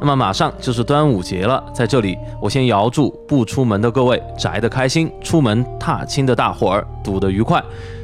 [0.00, 7.62] 那么马上就是端午节了，在这里我先遥祝不出门的各位宅得开心，出门踏青的大伙儿赌得愉快。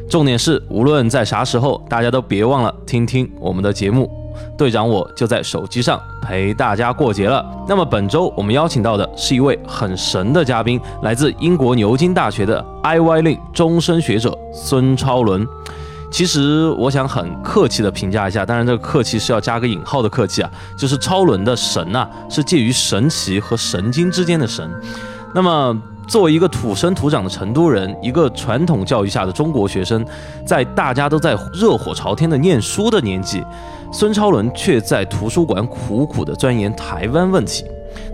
[0.09, 4.11] 重点是，无论在啥时候，大家都别忘了听听我们的节目。
[4.59, 7.45] 队长我就在手机上陪大家过节了。
[7.69, 15.47] 那么本周我们邀请到的是一位很神的嘉宾，来自英国牛津大学的 IY 令终身学者孙超伦。
[16.15, 24.71] 其实我想很客气的评价一下，当然这个客气是要加个引号的客气啊，就是超伦的神呐，是介于神奇和神经之间的神。
[25.35, 30.07] 那么作为一个土生土长的成都人，一个传统教育下的中国学生，
[30.47, 33.43] 在大家都在热火朝天的念书的年纪，
[33.93, 37.65] 孙超伦却在图书馆苦苦的钻研台湾问题。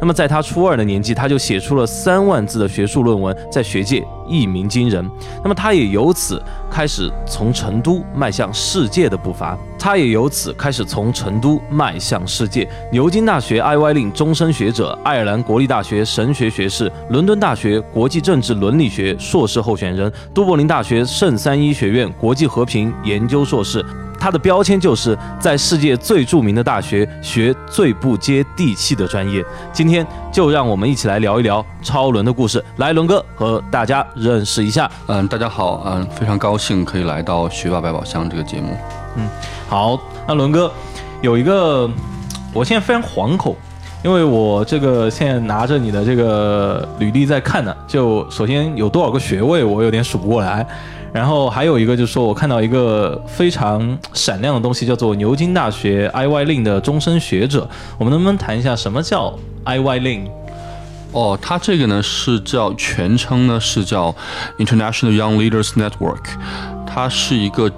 [0.01, 5.05] 那么在他初二的年纪，他就写出了三万字的学术论文，在学界一鸣惊人。
[5.43, 9.59] 那么他也由此开始从成都迈向世界的步伐。
[9.79, 12.69] 他也由此开始从成都迈向世界。
[12.93, 23.85] 牛津大学 IY 令终身学者，爱尔兰国立大学神学学士，伦敦大学国际政治伦理学硕士候选人，都柏林大学圣三一学院国际和平研究硕士。
[24.19, 29.43] 他的标签就是在世界最著名的大学学最不接地气的专业。
[29.73, 32.65] 今天就让我们一起来聊一聊超伦的故事。
[32.77, 34.89] 来，伦哥和大家认识一下。
[35.09, 38.77] 嗯，大家好，嗯，非常高兴可以来到《学霸百宝箱》这个节目。
[39.17, 39.29] 嗯，
[39.69, 40.71] 好，那伦哥
[41.21, 41.91] 有一个，
[42.55, 43.57] 我现在非常惶恐，
[44.05, 50.65] 因为我这个现在拿着你的这个履历在看呢，就首先有多少个学位，我有点数不过来。
[51.13, 57.69] 然后还有一个就是说，我看到一个非常闪亮的东西，叫做牛津大学 IY 令的终身学者。
[57.99, 60.31] 我们能不能谈一下什么叫 IY 令？
[61.13, 64.15] 哦，它这个呢是叫全称呢是叫
[64.59, 66.25] International Young Leaders Network，
[66.87, 67.69] 它是一个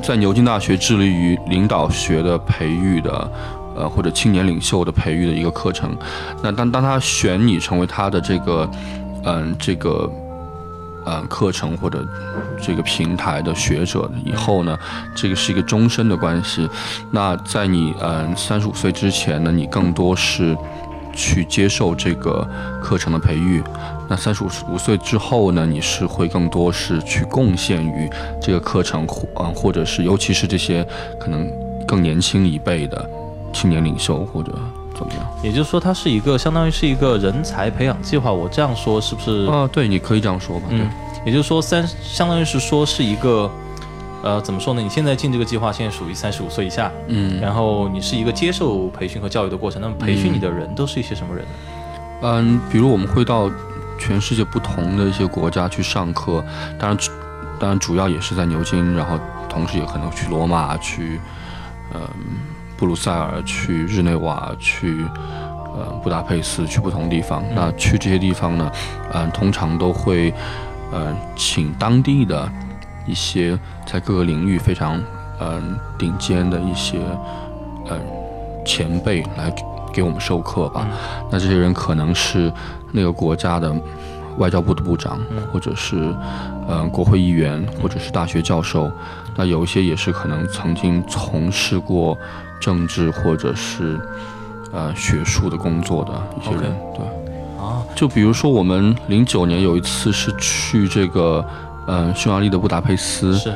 [0.00, 3.30] 在牛津大学致力于领导学的培育的，
[3.76, 5.96] 呃或者青年领袖的培育的一个课程。
[6.42, 8.70] 那当当他选你成为他的这个，
[9.24, 10.08] 嗯这个。
[11.08, 12.06] 呃，课程或者
[12.60, 14.78] 这个平台的学者以后呢，
[15.14, 16.68] 这个是一个终身的关系。
[17.10, 20.54] 那在你呃三十五岁之前呢，你更多是
[21.14, 22.46] 去接受这个
[22.82, 23.62] 课程的培育。
[24.06, 30.86] 那三十五五岁之后呢，你是会更多是去贡献于这个课程，或嗯，或者是尤其是这些
[31.18, 31.50] 可能
[31.86, 33.08] 更年轻一辈的
[33.50, 34.52] 青年领袖或者。
[34.98, 35.22] 怎么样？
[35.42, 38.32] 也就是说，它是一个相当于是一个人才培养计划。
[38.32, 39.46] 我这样说是不是？
[39.46, 40.66] 啊，对，你可以这样说吧。
[40.70, 40.90] 嗯，
[41.24, 43.48] 也就是说，三相当于是说是一个，
[44.22, 44.82] 呃，怎么说呢？
[44.82, 46.90] 你现在进这个计划，现在属于三十五岁以下。
[47.06, 47.40] 嗯。
[47.40, 49.80] 然后你是一个接受培训和教育的过程。
[49.80, 51.50] 那么培训你的人都是一些什么人呢？
[52.22, 53.48] 嗯，比如我们会到
[53.98, 56.44] 全世界不同的一些国家去上课，
[56.78, 56.98] 当然，
[57.60, 59.16] 当然主要也是在牛津，然后
[59.48, 61.20] 同时也可能去罗马去，
[61.94, 62.00] 嗯。
[62.78, 65.04] 布鲁塞尔去日内瓦去，
[65.74, 67.42] 呃，布达佩斯去不同地方。
[67.52, 68.70] 那去这些地方呢，
[69.12, 70.32] 嗯，通常都会，
[70.92, 72.48] 呃，请当地的
[73.04, 75.02] 一些在各个领域非常，
[75.40, 77.00] 嗯，顶尖的一些，
[77.90, 78.00] 嗯，
[78.64, 79.52] 前辈来
[79.92, 80.86] 给我们授课吧。
[81.32, 82.52] 那这些人可能是
[82.92, 83.74] 那个国家的
[84.36, 85.18] 外交部的部长，
[85.52, 86.14] 或者是，
[86.68, 88.88] 嗯，国会议员，或者是大学教授。
[89.36, 92.16] 那有一些也是可能曾经从事过。
[92.60, 93.98] 政治或者是
[94.72, 97.04] 呃学术的工作的一些人，对，
[97.62, 101.44] 啊，就比如说我们零九年有一次是去这个
[101.86, 103.50] 呃匈牙利的布达佩斯，是，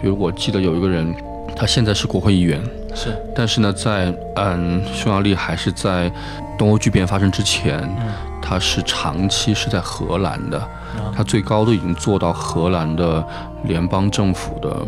[0.00, 1.14] 比如我记得有一个人，
[1.56, 2.62] 他现在是国会议员，
[2.94, 6.10] 是，但是呢，在嗯匈牙利还是在
[6.58, 7.88] 东欧巨变发生之前，
[8.40, 10.68] 他是长期是在荷兰的，
[11.14, 13.24] 他最高都已经做到荷兰的
[13.64, 14.84] 联邦政府的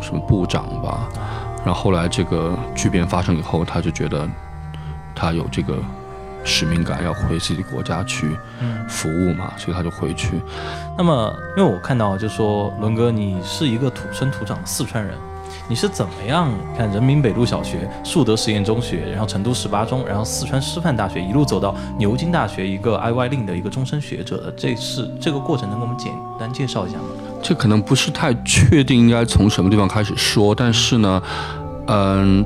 [0.00, 1.08] 什么部长吧。
[1.64, 4.28] 然后后来这个巨变发生以后，他就觉得
[5.14, 5.76] 他有这个
[6.44, 8.36] 使命感，要回自己的国家去
[8.88, 10.40] 服务嘛，所以他就回去。
[10.98, 15.14] 那么，因为我看到就说伦哥，你是一个土生土长的四川人，
[15.68, 24.52] 你是怎么样看人民北路小学、树德实验中学，然后成都十八中，然后四川师范大学，一路走到牛津大学一个 IY 令的一个终身学者的？
[24.56, 27.04] 这是这个过程，能给我们简单介绍一下吗？
[27.42, 31.22] 这可能不是太确定应该从什么地方开始说，但是呢，
[31.86, 32.44] 嗯，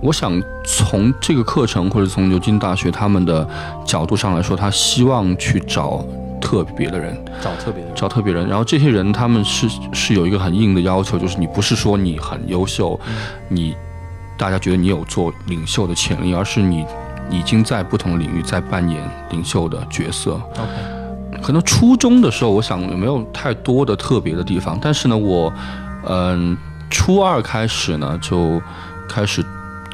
[0.00, 0.32] 我想
[0.64, 3.46] 从这个课程或者从牛津大学他们的
[3.84, 6.04] 角度上来说，他希望去找
[6.40, 8.48] 特别的人，找特别的人，找特别人。
[8.48, 12.98] 然后这些人他们是是有一个很硬的要求，就是你不是说你很优秀，
[13.48, 13.76] 你
[14.38, 16.86] 大家觉得你有做领袖的潜力，而是你
[17.28, 20.40] 已经在不同领域在扮演领袖的角色。
[20.54, 20.97] OK，
[21.42, 25.52] 可能初中的时候，我想也没有太多的特别的地方，但是呢，我
[26.06, 26.56] 嗯、
[26.90, 28.60] 初二开始呢就
[29.08, 29.44] 开始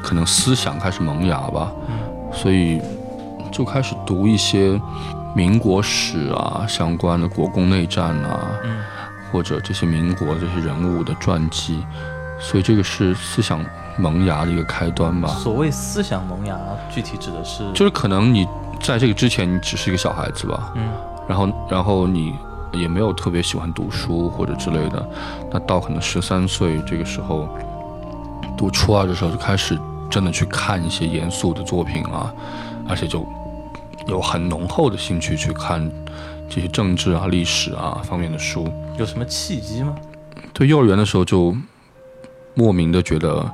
[0.01, 1.71] 可能思想开始萌芽吧，
[2.31, 2.81] 所以
[3.51, 4.79] 就开始读一些
[5.35, 8.77] 民国史啊相关的国共内战啊，嗯
[9.31, 11.83] 或者这些民国这些人物的传记，
[12.39, 13.59] 所以这个是思想
[13.97, 15.27] 萌芽的一个开端吧。
[15.27, 16.57] 所谓思想萌芽，
[16.89, 18.47] 具体指的是就是可能你
[18.79, 20.87] 在这个之前，你只是一个小孩子吧，嗯
[21.27, 22.35] 然后然后你
[22.73, 25.09] 也没有特别喜欢读书或者之类的，
[25.51, 27.47] 那到可能十三岁这个时候，
[28.57, 29.79] 读初二的时候就开始
[30.09, 32.33] 真的去看一些严肃的作品啊，
[32.87, 33.25] 而且就
[34.07, 35.89] 有很浓厚的兴趣去看
[36.49, 38.67] 这些政治啊、历史啊方面的书。
[38.97, 39.95] 有什么契机吗？
[40.53, 41.55] 对，幼儿园的时候就
[42.53, 43.49] 莫名的觉得。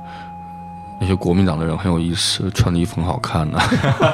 [1.02, 3.58] 那些国民党的人很有意思，穿的衣服很好看呐、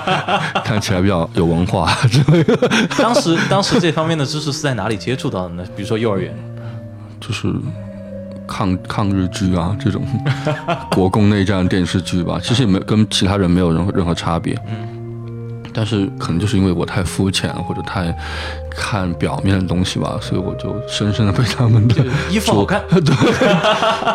[0.64, 2.56] 看起来比较有文化之类的。
[2.96, 5.64] 当时当时这方面的知识是在哪里接触到的呢？
[5.76, 6.34] 比如说幼儿园，
[7.20, 7.52] 就是
[8.46, 10.02] 抗抗日剧啊这种
[10.90, 14.58] 国共内战电视剧吧，其实也没跟其他人没有任何任何差别。
[14.66, 14.88] 嗯
[15.80, 18.12] 但是可能就是因为我太肤浅或者太
[18.68, 23.14] 看表面的东西吧，所以我就深深的被他们的衣服好看， 对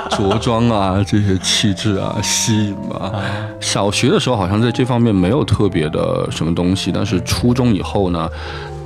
[0.09, 3.13] 着装啊这些气质啊吸引吧。
[3.13, 3.23] 啊
[3.61, 8.29] 小学的时候好像在这方面没有特别的什么东西，但是初中以后呢，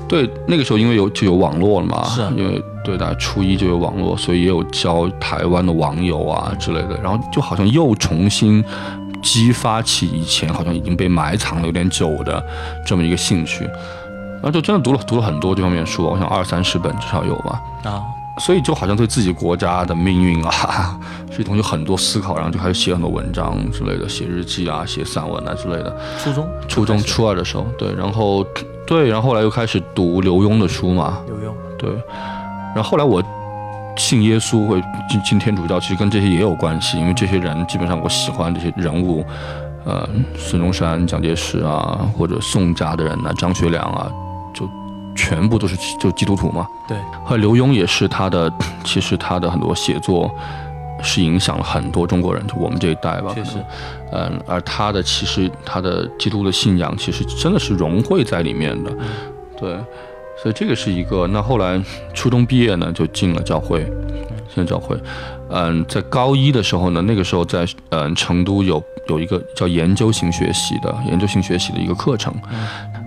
[0.08, 8.64] 对那个时候因为有就有网络了嘛，是啊因为对大家初一就有网络，所以也有交台湾的网友啊之类的，然后就好像又重新
[9.28, 12.42] 激发起以前好像已经被埋藏了有点久的
[12.86, 13.66] 这么一个兴趣，
[14.36, 17.62] 然后就真的读了读了很多这方面书，我想二三十本至少有吧。
[17.84, 18.02] 啊，
[18.40, 20.98] 所以就好像对自己国家的命运啊，
[21.36, 25.96] 这东西有很多思考，然后就开始写很多文章之类的，写日记啊，写散文啊之类的。
[26.24, 26.50] 初中？
[26.68, 28.46] 初中初二的时候，对，然后
[28.86, 31.90] 对，然后后来又开始读刘墉的书嘛，刘墉，对，
[32.74, 33.22] 然后后来我
[33.98, 39.26] 信耶稣会进进天主教，其实跟这些也有关系，因为这些人基本上我喜欢这些人物，
[39.86, 40.08] 呃，
[40.38, 44.12] 孙中山、蒋介石啊，或者宋家的人啊，张学良啊，
[44.54, 44.70] 就
[45.16, 46.68] 全部都是就基督徒嘛。
[46.88, 48.52] 对，后来刘墉也是他的，
[48.86, 50.30] 其实他的很多写作
[51.02, 53.32] 是影响了很多中国人，就我们这一代吧。
[53.34, 53.58] 确实
[54.12, 58.92] 嗯，而他的其实他的基督的信仰其实真的是融汇在里面的，
[59.60, 59.78] 对，
[60.42, 61.28] 所以这个是一个。
[61.28, 61.82] 那后来
[62.14, 63.84] 初中毕业呢，就进了教会，
[64.54, 64.98] 进了教会。
[65.50, 72.34] 嗯，在高一的时候呢，那个时候在嗯成都有有一个叫研究型学习的研究型学习的一个课程，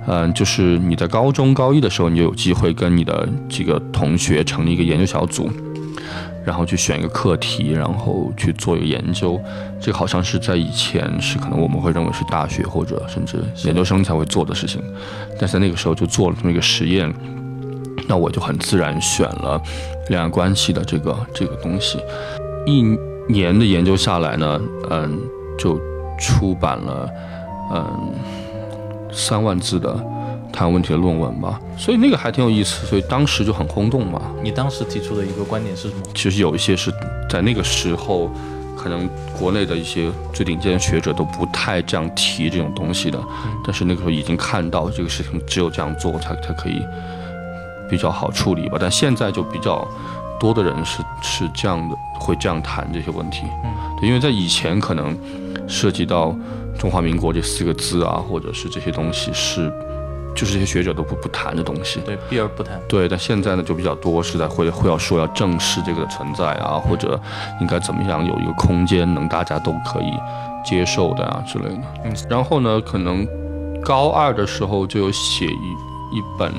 [0.06, 5.50] 嗯，就是你在高中高一的时候，你就有机会跟你的几个同学成立一个研究小组，
[6.44, 9.40] 然后去选一个课题，然后去做一个研究。
[9.80, 14.82] 这好像是在以前是可能我们会认为是大学或者甚至研究生才会做的事情，
[15.38, 17.12] 但是在那个时候就做了这么一个实验。
[18.08, 19.60] 那我就很自然选了
[20.08, 21.98] 两岸关系的这个这个东西。
[22.66, 22.82] 一
[23.28, 24.60] 年的研究下来呢，
[24.90, 25.20] 嗯，
[25.56, 25.78] 就
[26.18, 27.08] 出版了
[27.72, 28.12] 嗯
[29.12, 29.94] 三万字的
[30.52, 34.20] 台湾问题的论文吧，所以那个还挺有意思，所以当时就很轰动嘛。
[34.42, 36.02] 你当时提出的一个观点是什么？
[36.14, 36.92] 其实有一些是
[37.28, 38.30] 在那个时候，
[38.76, 43.18] 可能国内的一些最顶尖的学者都不太这样提这种东西的，
[43.64, 46.82] 但是那个时候已经看到这个事情只有这样做才才可以
[47.88, 48.76] 比较好处理吧。
[48.80, 49.86] 但现在就比较
[50.38, 53.42] 多的人是是这样的，会这样谈这些问题。
[53.64, 55.16] 嗯，对，因为在以前可能
[55.68, 56.34] 涉及到
[56.78, 59.72] 中华民国这四个字啊，或者是这些东西是。
[60.34, 62.80] 就是这些学者都不不谈的东西，对，避而不谈。
[62.88, 67.20] 对，但现在呢就比较多是在会会要说要正视这个的存在啊，或者
[67.60, 70.12] 应该怎么样有一个空间能大家都可以
[70.64, 71.82] 接受的啊之类的。
[72.04, 73.26] 嗯，然后呢，可能
[73.82, 76.52] 高二的时候就有写一一本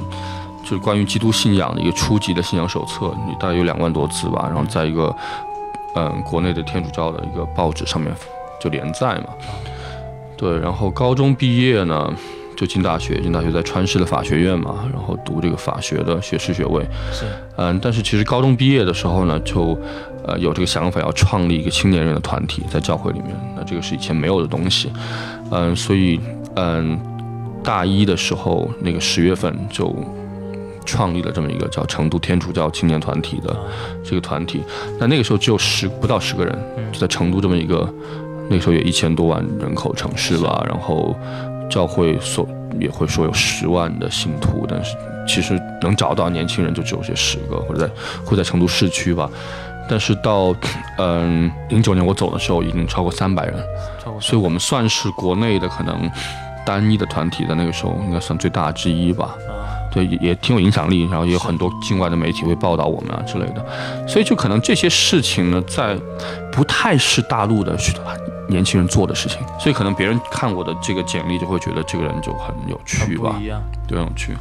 [0.63, 5.15] 就是关于基督信仰的一个初级的信仰手册，你大概有两万多字吧，然后在一个
[5.95, 8.13] 嗯国内的天主教的一个报纸上面
[8.59, 9.29] 就连载嘛。
[10.35, 12.13] 对，然后高中毕业呢。
[12.61, 16.83] 就进大学，进大学在川师的法学院嘛，然后读这个法学的学士学位。
[17.11, 17.25] 是，
[17.55, 19.75] 嗯，但是其实高中毕业的时候呢，就
[20.27, 23.29] 呃有这个想法要创立一个青年人的团体在教会里面。
[23.55, 24.93] 那这个是以前没有的东西，
[25.49, 26.19] 嗯，所以
[26.55, 26.99] 嗯
[27.63, 29.91] 大一的时候那个十月份就
[30.85, 33.57] 创立了这么一个叫成都天主教青年团体的
[34.03, 34.61] 这个团体。
[34.99, 36.55] 那那个时候只有十不到十个人，
[36.91, 37.91] 就在成都这么一个
[38.49, 41.15] 那个时候也一千多万人口城市吧，然后
[41.71, 42.47] 教会所
[42.79, 44.95] 也会说有十万的信徒，但是
[45.27, 47.91] 其实能找到年轻人就只有这十个，或者在
[48.23, 49.27] 会在成都市区吧。
[49.89, 50.53] 但是到
[50.99, 53.55] 嗯零九年我走的时候，已经超过三百人，
[54.19, 56.09] 所以我们算是国内的可能
[56.65, 59.35] 单一的团体的那个时候应该算最大之一吧。
[59.49, 59.51] 啊，
[59.91, 63.65] 对，也也挺有影响力，然后也有很多境外的媒体会报道我们啊之类的，
[64.07, 65.97] 所以就可能这些事情呢，在
[66.51, 68.03] 不太是大陆的许多
[68.47, 73.39] 年轻人做的事情，所以可能别人看我的这个简历就会觉得这个人就很有趣吧
[73.87, 74.35] 对，很有趣。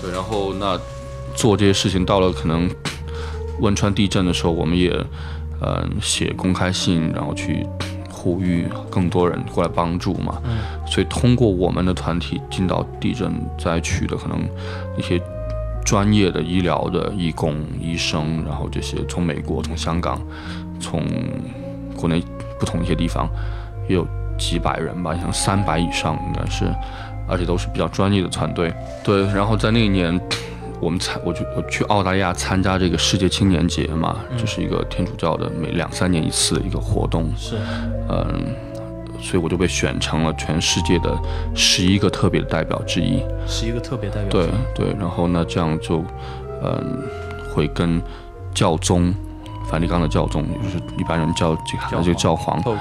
[0.00, 0.78] 对，然后那
[1.34, 2.68] 做这些事情到了可能
[3.60, 4.90] 汶川地震的时候，我们也
[5.62, 7.66] 嗯写公开信，然后去
[8.10, 10.40] 呼吁更多人过来帮助嘛。
[10.44, 14.38] 嗯所以通过我们的团体进到地震灾区的可能
[14.96, 15.20] 一些
[15.84, 20.20] 专业的医疗的义工、医生，然后这些从美国、从香港、
[20.80, 21.02] 从
[21.96, 22.22] 国内
[22.58, 23.28] 不同一些地方，
[23.88, 24.06] 也有
[24.38, 26.64] 几百人吧，像三百以上应该是，
[27.28, 28.72] 而且都是比较专业的团队。
[29.04, 30.20] 对，然后在那一年。
[30.78, 37.56] 我们参，我去我去澳大利亚参加这个世界青年节嘛，嗯这是一个天主教的每两三年一次的一个活动，是
[38.10, 38.54] 嗯，
[39.18, 41.18] 所以我就被选成了全世界的
[41.54, 43.22] 十一个特别的代表之一。
[43.46, 46.04] 十一个特别代表对对，然后呢，这样就，
[46.62, 47.02] 嗯，
[47.54, 47.98] 会跟
[48.52, 49.14] 教宗
[49.68, 52.76] 梵蒂冈的教宗，就是一般人叫这个这个教皇，透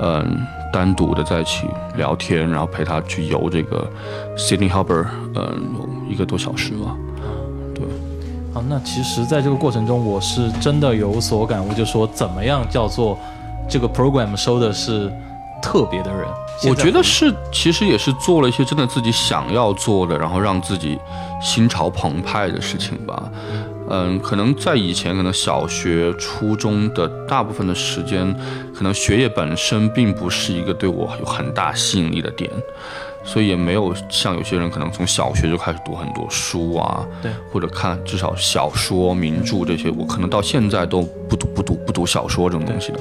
[0.00, 0.40] 嗯，
[0.72, 1.66] 单独的在一起
[1.96, 3.86] 聊天，然后陪他去游这个
[4.36, 6.96] Sydney Harbour，嗯，有一个多小时吧。
[7.74, 7.84] 对。
[8.52, 13.16] 啊，那其实在这个过程中，我是真的有所感悟，就说怎么样叫做
[13.68, 15.12] 这个 program 收的是
[15.62, 16.26] 特别的人。
[16.68, 20.98] 我觉得是，其实也是做了一些真的自己想要做的，然后让自己
[21.40, 23.30] 心潮澎湃的事情吧。
[23.52, 23.64] 嗯，
[24.22, 28.32] 可能在以前，可能小学、初中的大部分的时间，
[28.72, 32.48] 可能学业本身并不是一个对我有很大吸引力的点，
[33.24, 43.00] 所以也没有像有些人可能从小学就开始读很多书啊，对，或者看至少小说、名著这些，我可能到现在都不读不读不读小说这种东西的。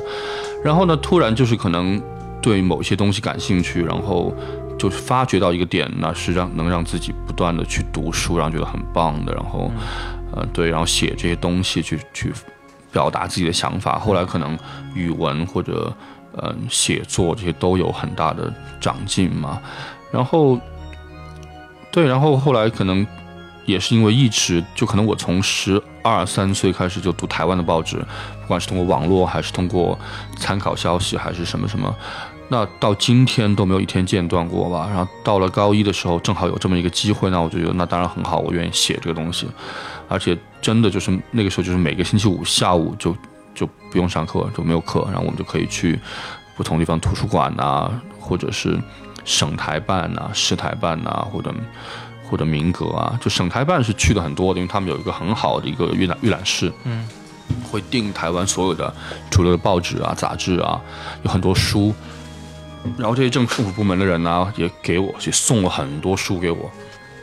[0.63, 2.01] 然后呢，突然就是可能
[2.41, 4.33] 对某些东西感兴趣，然后
[4.77, 9.71] 就是发掘到一个点，那是让能让自己不断的去读书，然后觉得很棒的，然后，
[10.31, 12.33] 呃，对，然后写这些东西去去
[12.91, 13.97] 表达自己的想法。
[13.99, 14.57] 后来可能
[14.93, 15.93] 语文或者
[16.41, 19.59] 嗯、写作这些都有很大的长进嘛。
[20.09, 20.57] 然后，
[21.91, 23.05] 对，然后后来可能
[23.65, 27.97] 也是因为一直就可能我从十二三岁开始就读台湾的报纸，
[28.41, 29.97] 不管是通过网络还是通过
[30.37, 31.93] 参考消息还是什么什么，
[32.51, 34.87] 那到今天都没有一天间断过吧。
[34.89, 39.47] 然后到了高一的时候，正好有这么一个机会，那我就觉得那当然很好，我愿意写这个东西，
[40.07, 43.15] 而且真的就是那个时候就是每个星期五下午就
[43.53, 45.99] 就不用上课，就没有课，然后我们就可以去
[46.57, 48.75] 不同地方图书馆啊，或者是
[49.23, 51.53] 省台办啊、市台办啊，或者
[52.27, 57.07] 或者民革啊，就省台办是去的很多的，因为他们有一个很好的一个阅览阅览室，嗯，
[57.69, 58.91] 会订台湾所有的
[59.29, 60.81] 主流的报纸啊、杂志啊，
[61.21, 61.93] 有很多书。
[62.97, 66.71] 然后这些政府部门的人呢，也给我去送了很多书给我，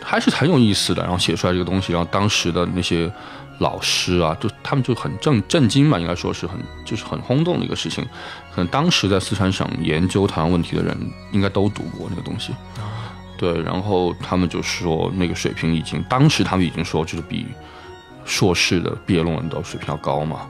[0.02, 1.02] 还是很有意思的。
[1.02, 3.10] 然后写出来这个东西，然后当时的那些
[3.58, 8.04] 老师啊，就他们就很震震惊嘛，应该说是很就是很轰动的一个事情。
[8.54, 10.96] 可能当时在四川省研究台湾问题的人，
[11.32, 12.54] 应该都读过那个东西。
[13.38, 17.46] 对，然后他们就说那个水平已经，当时他们已经说就是比
[18.24, 20.48] 硕士的毕业论文的水平要高嘛，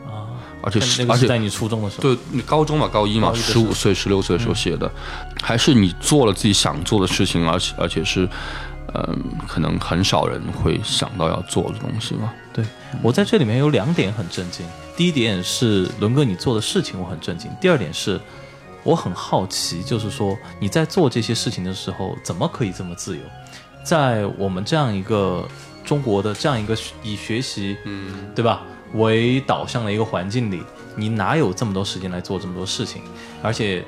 [0.67, 4.91] 而且是而且在你初中的时候，对，你高中嘛，高一嘛，十五岁、十六岁的时候写的，
[5.41, 8.29] 还是你做了自己想做的事情，而且而且是，
[8.93, 12.33] 嗯、可能很少人会想到要做的东西嘛。
[12.53, 12.65] 对
[13.01, 14.67] 我在这里面有两点很震惊。
[14.97, 18.21] 第一点是伦哥你做的事情我很震惊，第二点是
[18.83, 23.23] 我很好奇，就是说你在做这些事情的时候，怎么可以这么自由？
[23.85, 25.47] 在我们这样一个
[25.85, 28.63] 中国的这样一个以学习，嗯，对吧，
[28.95, 30.63] 为导向的一个环境里，
[30.95, 33.03] 你哪有这么多时间来做这么多事情？
[33.43, 33.85] 而且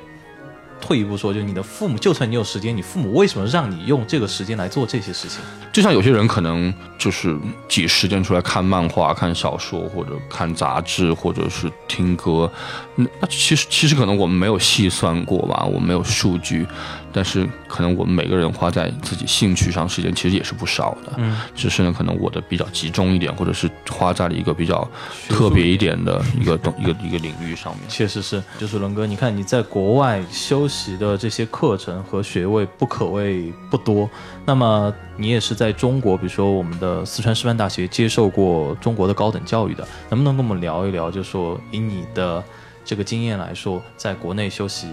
[0.81, 5.39] 退一步说，就你的父母，就算你有时间，你父母为什么让你用这个时间来做这些事情？
[5.73, 7.37] 就像有些人可能就是
[7.67, 12.49] 挤时间出来看漫画、看小说，或者看杂志，或者是听歌。
[12.95, 16.65] 那那其实其实可能我们没有细算过吧，我们没有数据，
[17.11, 21.13] 但是可能我们每个人花在自己兴趣上时间其实也是不少的。
[21.17, 24.87] 嗯，只是呢，可能我的比较集中一点，或者是花在了一个比较
[25.27, 27.89] 特别一点的一个东 一个一个领域上面。
[27.89, 34.09] 确实是，就是伦哥，你看你在国外修习的这些课程和学位不可谓不多，
[34.45, 41.09] 那么你也是在中国，比如说我们的四川师范大学接受过中国的高等教育的，能不能跟我们聊一聊？
[41.09, 42.43] 就说以你的
[42.85, 44.87] 这个经验来说，在国内修习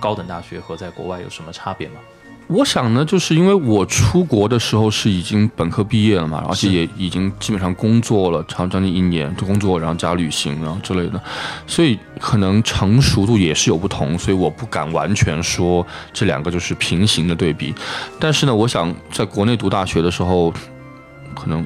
[0.00, 1.94] 高等大学和在国外有什么差别吗？
[2.46, 11.22] 我想呢，就是因为我出国的时候是已经本科毕业了嘛，而且也已经基本上工作了长将近一年，就工作然后加旅行然后之类的，
[11.66, 17.74] 所以可能成熟度也是有不同，所以我不敢完全说这两个就是平行的对比。
[18.18, 20.50] 但是呢，我想在国内读大学的时候，
[21.34, 21.62] 可能。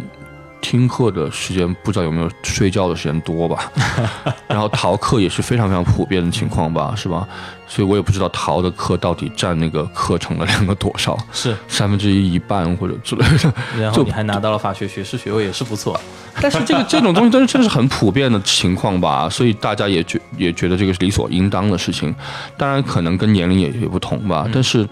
[0.62, 3.70] 听课的时间不知道有没有睡觉的时间多吧，
[4.48, 7.28] 然后逃课也是非常非常普遍的情况吧，是吧？
[7.68, 13.52] 所以我也不知道逃的课到底占那个课程的量的多少，是三分之一、一半或者之类的。
[13.78, 16.00] 然后你还拿到了法学学士学位，也是不错。
[16.40, 22.14] 但是这个这种东西真的真的是很普遍的情况吧，所以大家也觉也觉得这个是理所应当的事情。
[22.56, 24.88] 当然可能跟年龄也也不同吧，但是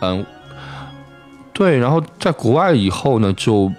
[0.00, 0.24] 嗯，
[1.52, 1.78] 对。
[1.78, 3.72] 然后在国外以后呢，就。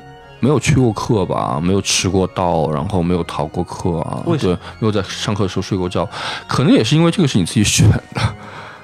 [0.43, 1.57] 没有去过课吧？
[1.63, 4.21] 没有迟过到，然后没有逃过课啊？
[4.37, 6.05] 对，没有在上课的时候睡过觉，
[6.45, 7.99] 可能也是因为这个是你自己选的。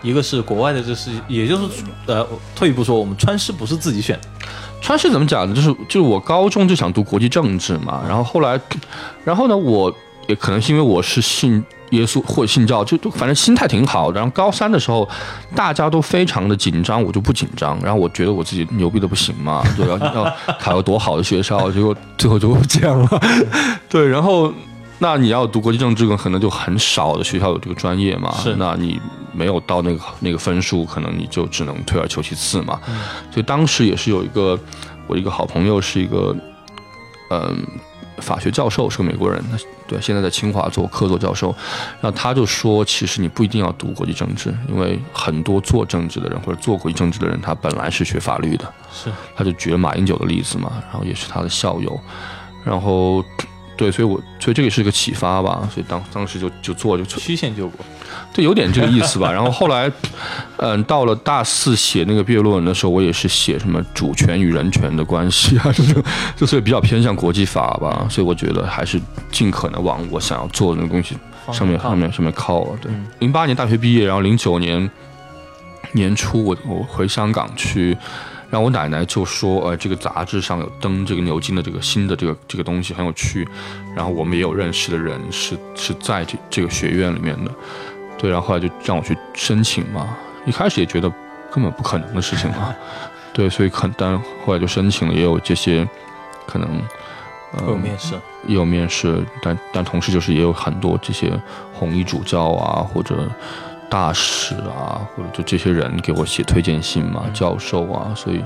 [0.02, 2.26] 一个是国外的，这是也就是呃，
[2.56, 4.28] 退一步说，我们川师不是自己选的。
[4.80, 5.54] 川师怎么讲呢？
[5.54, 8.58] 就是就是我高中就想读国际政治嘛，然后后来，
[9.26, 9.94] 然后呢，我
[10.28, 11.62] 也可能是因为我是信。
[11.92, 14.12] 耶稣或信教，就就反正心态挺好。
[14.12, 15.08] 然后高三的时候，
[15.56, 17.80] 大家都非常的紧张，我就不紧张。
[17.82, 23.22] 然后我觉得我自己牛逼的不行嘛，对，要要考个多好的学校，结果最后就这样了。
[23.90, 24.54] 对，然后
[25.00, 28.32] 那你要读国际政治，可能就很少的学校有这个专业嘛。
[28.38, 29.00] 是，那你
[29.34, 32.80] 没有到那个那个分数，可能你就只能退而求其次嘛。
[33.32, 34.60] 所以当时也是有一个
[35.08, 36.36] 我一个好朋友，是一个
[37.32, 37.66] 嗯。
[38.22, 39.58] 法学教授是个美国人，他
[39.88, 41.56] 对现在在清华做客座教授，
[42.02, 52.00] 然后他就说，其实你不一定要读国际政治，因为很多做政治的人或者做国际政治的人，他本来是学法律的，是，他就举了马英九的例子嘛，然后也是他的校友，
[52.64, 53.24] 然后。
[53.80, 57.86] 对，所以我所以这个是个启发吧，所以当当时就就做就曲线救国，
[58.34, 59.32] 对，有点这个意思吧。
[59.32, 59.90] 然后后来，
[60.58, 66.04] 嗯，到了大四写那个毕业论文的时候，我也是写什么主权与人权的关系啊，这种
[66.36, 68.06] 就所以比较偏向国际法吧。
[68.10, 69.00] 所以我觉得还是
[69.32, 71.16] 尽可能往我想要做的那个东西
[71.54, 72.66] 上面上面上面靠。
[72.82, 74.92] 对，零八年大学毕业，然后零九年
[75.94, 77.98] 年初我我回香港去。
[78.52, 83.48] 然后我奶奶就说：“呃，这个杂志上有登这个牛津的这个新的这个这个东西很有趣。
[83.96, 87.52] 然后我们也有认识的人是是在这这个学院里面的，
[88.18, 88.32] 对。
[88.32, 90.18] 然后后来就让我去申请嘛。
[90.46, 91.08] 一开始也觉得
[91.52, 92.74] 根本不可能的事情嘛，
[93.32, 93.48] 对。
[93.48, 95.88] 所以可但后来就申请了，也有这些
[96.48, 96.82] 可能，
[97.68, 98.16] 有面试，
[98.48, 101.32] 也有面试，但但同时就是也有很多这些
[101.72, 103.30] 红衣主教啊或者。”
[103.90, 108.42] 大使啊，或者就这些人给我写推荐信嘛，教授啊，所以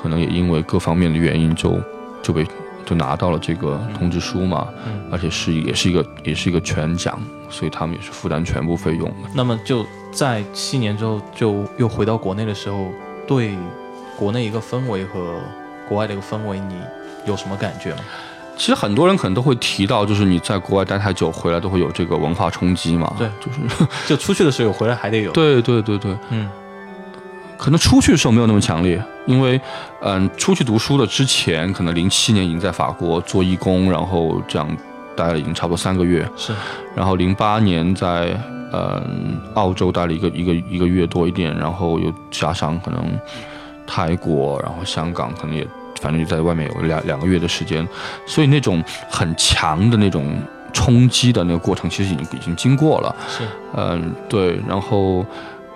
[0.00, 1.80] 可能也因为各方面的原因，就
[2.22, 2.46] 就被
[2.84, 4.68] 就拿到了这个通知书嘛，
[5.10, 7.18] 而且是也是一个也是一个全奖，
[7.48, 9.30] 所以他们也是负担全部费用的。
[9.34, 12.88] 那么就在七年之后，就又回到国内的时候，
[13.26, 13.54] 对
[14.18, 15.40] 国内一个氛围和
[15.88, 16.74] 国外的一个氛围，你
[17.24, 18.00] 有什么感觉吗？
[18.60, 23.10] 其实很多人可能都会提到，就是你在国外待太久，回来都会有这个文化冲击嘛。
[23.16, 25.32] 对，就是 就出去的时候有，回来还得有。
[25.32, 26.46] 对对对对，嗯，
[27.56, 29.58] 可能出去的时候没有那么强烈，因为
[30.02, 34.68] 嗯，出去读书的之前，可能零七年已经在法国做义工，然后这样
[35.16, 36.30] 待了已经差不多三个月。
[36.36, 36.52] 是，
[36.94, 38.38] 然后零八年在
[38.74, 43.18] 嗯澳洲待了一个一个一个月多一点，然后又加上可能
[43.86, 45.66] 泰国，然后香港可能也。
[46.00, 47.86] 反正就在外面有两两个月的时间，
[48.26, 50.40] 所以那种很强的那种
[50.72, 53.14] 冲击的那个过程，其实已经已经经过了。
[53.28, 53.44] 是，
[53.76, 54.58] 嗯，对。
[54.68, 55.26] 然后，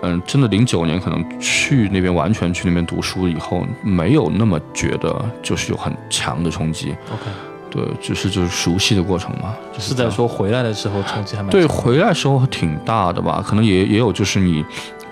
[0.01, 6.95] 嗯，真的零九年可能去那边完全去那边读书以后，没有那么觉得就是有很强的冲击。
[7.11, 7.29] OK，
[7.69, 9.53] 对，只是就是熟悉的过程嘛。
[9.77, 13.43] 是在说回来的时候冲击还蛮对，回来时候挺大的吧？
[13.45, 14.63] 可能也也有就是你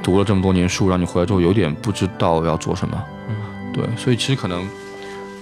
[0.02, 3.04] 读了这么多年书，让你回来之后有点不知道要做什么。
[3.28, 3.36] 嗯，
[3.74, 4.66] 对，所以其实可能。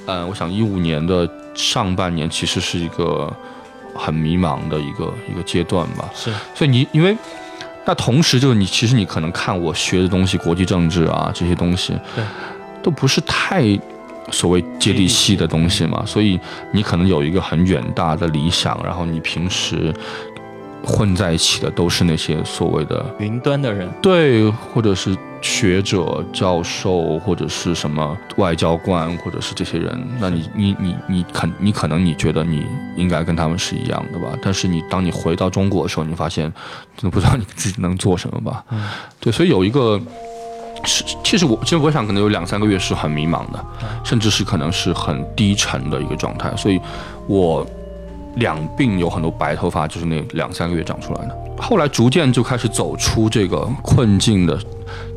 [0.06, 3.32] 嗯，我想一五年的上半年其实是一个
[3.94, 6.10] 很迷茫的一个一个阶段吧。
[6.14, 7.16] 是，所以你因为
[7.86, 12.24] 那同时就是你其实你可能看我学的东西，国际政治啊这些东西，对，
[12.82, 13.64] 都不是太
[14.32, 16.04] 所谓接地气的东西嘛。
[16.06, 16.40] 所以
[16.72, 19.94] 你可能有一个很远大的理想，然后你平时。
[20.84, 30.08] 混在一起的都是那些所谓的云端的人，对，或者是学者、教授，或者是什么外交官，或者是这些人。
[30.20, 32.66] 那你、你、你、你肯，你可能你觉得你
[32.96, 34.36] 应该跟他们是一样的吧？
[34.42, 36.52] 但是你当你回到中国的时候，你发现
[36.98, 38.64] 真的不知道你自己能做什么吧？
[38.72, 38.84] 嗯，
[39.20, 40.00] 对，所以有一个
[40.84, 43.64] 是，其实我其实我想可能有两三个月是很迷茫的，
[44.04, 46.56] 甚至是可能是很低沉的一个状态。
[46.56, 46.82] 所以，
[47.28, 47.66] 我。
[48.36, 51.38] 两鬓有很多白头发，就是那两三个月长出来的。
[51.58, 54.60] 后来逐渐就开始走出这个困境的，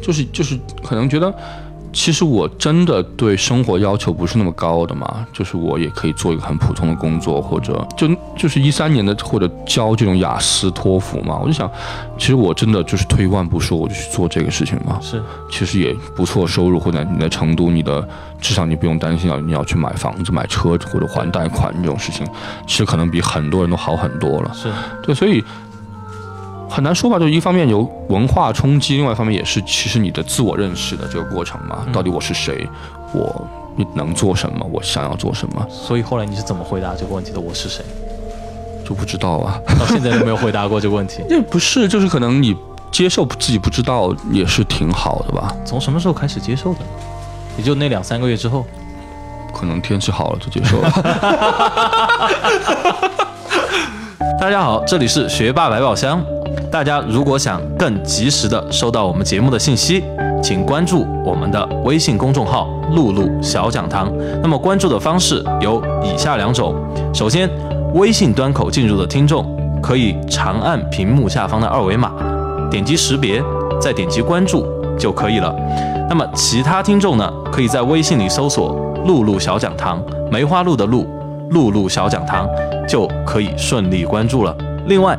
[0.03, 1.35] 就是就是可能觉得。
[1.95, 11.71] 其实我真的对生活要求不是那么高的嘛，就是我也可以做一个很普通的工作，或者就就是一三年的或者教这种雅思托福嘛，我就想，
[12.19, 14.99] 其实我真的就是退一万步说，我就去做这个事情嘛。
[15.01, 18.07] 是，其实也不错，收入或者你在成都，你的
[18.41, 22.27] 至少你不用担心要你要去买房子、买车或者还贷款这种事情，
[22.67, 24.51] 其实可能比很多人都好很多了。
[24.53, 24.69] 是
[25.03, 25.43] 对，所以。
[26.69, 31.87] 很难说吧，就一方面有文化冲击，另外一方面也是其实你的自我认识的这个过程嘛。
[31.93, 32.67] 到底我是谁？
[33.13, 33.47] 我
[33.95, 34.67] 能做什么？
[34.73, 35.67] 我想要做什么？
[35.71, 37.41] 所以后来你是怎么回答这个问题的？
[37.41, 37.85] 我是谁？
[38.85, 41.23] 就不知道啊，到现在都没有回答过这个问题。
[41.31, 42.57] 也不是，就是可能你
[42.91, 45.55] 接受自己不知道也是挺好的吧。
[45.65, 46.81] 从什么时候开始接受的？
[47.57, 48.67] 也就那两三个月之后，
[49.55, 50.91] 可能天气好了就接受了。
[54.41, 56.23] 大家好，这里是学霸百宝箱。
[56.71, 60.03] 大家如果想更及时的收到我们节目的信息，
[60.43, 64.13] 请关注我们的微信公众号“露露小讲堂”。
[64.43, 66.75] 那么关注的方式有以下两种：
[67.15, 67.49] 首先，
[67.95, 69.47] 微信端口进入的听众
[69.81, 72.13] 可以长按屏幕下方的二维码，
[72.71, 73.43] 点击识别，
[73.81, 74.67] 再点击关注
[74.99, 75.55] 就可以了。
[76.09, 81.07] 那么其他听众呢，可以在微信里搜索“露露小讲堂”，梅花鹿的鹿，
[81.51, 82.47] 露露小讲堂，
[82.87, 84.55] 就可以顺利关注了。
[84.87, 85.19] 另外，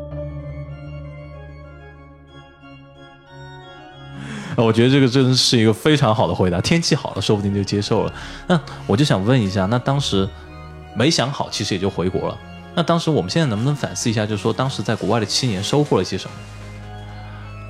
[4.55, 6.59] 我觉得这个真的是一个非常好的回答。
[6.61, 8.13] 天气好了，说不定就接受了。
[8.47, 10.27] 那我就想问一下，那当时
[10.95, 12.37] 没想好，其实也就回国了。
[12.75, 16.31] 那当时我们现在能不能反思一下，就是说当时在国外的七年收获了一些什么？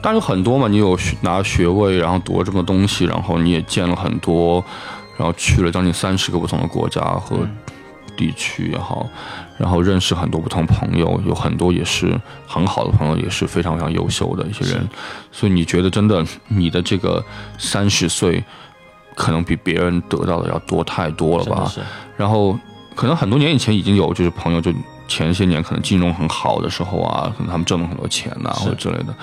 [0.01, 4.63] 当然有很多嘛，你有拿学位，然后读了这么多东西，然后你也见了很多，
[5.17, 7.47] 然后去了将近三十个不同的国家和。
[8.17, 9.07] 地区也好，
[9.61, 14.89] 然后认识很多不同朋友，有很多也是很好的朋友，也是非常非常优秀的一些人。
[15.31, 17.23] 所以你觉得真的，你的这个
[17.59, 18.43] 三十岁，
[19.13, 21.71] 可能比别人得到的要多太多了吧？
[22.17, 22.57] 然后
[22.95, 24.73] 可能很多年以前已经有，就是朋友就
[25.07, 29.13] 前些年可能金融很好的时候啊，可能他们挣了很多钱呐，或者之类的。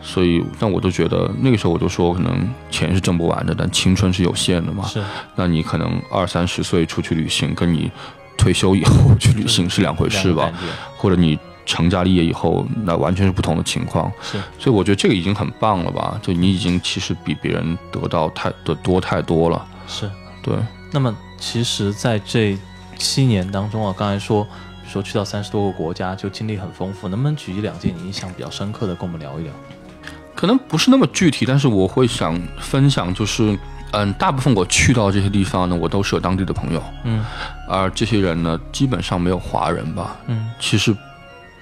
[0.00, 4.84] 所以，但我都觉得那个时候我就说，可能钱是挣不完的，但青春是有限的嘛。
[4.84, 5.02] 是。
[5.34, 7.90] 那你可能二三十岁出去旅行，跟你
[8.46, 10.52] 退休以后去旅行是两回事吧，
[10.96, 14.08] 或者你成家立业以后，那完全是不同的情况。
[14.22, 16.16] 是，所以我觉得这个已经很棒了吧？
[16.22, 19.66] 就你已经其实比别人得到太的多太多了。
[19.88, 20.08] 是，
[20.44, 20.54] 对。
[20.92, 22.56] 那么其实，在这
[22.96, 24.46] 七年当中啊，刚才说
[24.88, 27.08] 说去到三十多个国家，就经历很丰富。
[27.08, 29.52] 能不能举一两件你印象比较深刻的，跟我们聊一聊？
[30.36, 33.58] 可能不是那么具体，但是我会想分享，就是。
[33.92, 37.24] 嗯，大部分我去到这些地方呢，我都是有当地的朋友，嗯，
[37.68, 40.94] 而这些人呢，基本上没有华人吧，嗯，其实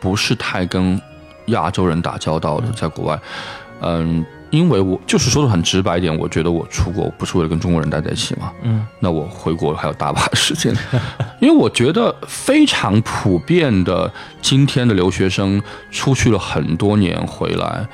[0.01, 1.01] 不是太跟
[1.47, 3.21] 亚洲人打交道的，在国外，
[3.81, 10.75] 嗯，因为我就是说的很直白一点，我觉得我出国不是为了跟中国人待在一起嘛，嗯，那我回国还有大把时间，
[11.41, 14.11] 因为我觉得非常普遍的，
[14.41, 17.87] 今天的留学生出去了很多年回来，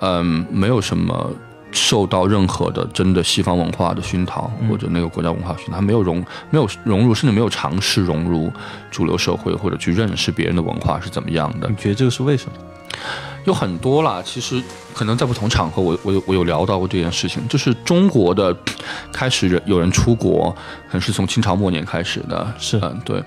[0.00, 1.30] 嗯，没有什么。
[1.72, 6.18] 受到任何的真的西方文化的熏陶，或者那个国家文化熏陶，他没有融，
[6.50, 8.52] 没有融入，甚至没有尝试融入
[8.90, 11.68] 主流社会，或者去认识别人的文化是怎么样的？
[11.68, 12.52] 你觉得这个是为什么？
[13.44, 14.62] 有很多啦，其实
[14.94, 18.56] 可能在不同场合，我我有我有聊到过这件事情，就是中国的
[19.12, 20.54] 开始人有人出国，
[20.86, 23.22] 可能是从清朝末年开始的，是嗯对。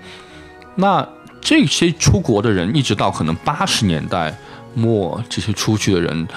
[0.75, 1.05] 那
[1.41, 4.33] 这些出国的人，一直到可能八十年代
[4.73, 6.27] 末，这些出去的人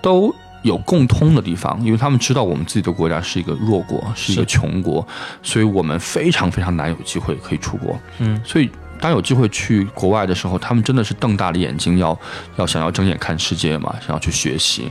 [0.00, 0.34] 都。
[0.66, 5.06] 有共通的地方，因为他们知道我们自己的国家是一个弱国，是一个穷国，
[5.42, 7.98] 所以我们非常非常难有机会可以出国。
[8.18, 8.68] 嗯，所以
[9.00, 12.18] 当有机会去国外的时候，他们真的是瞪大了眼睛，要
[12.56, 14.90] 要想要睁眼看世界嘛，想要去学习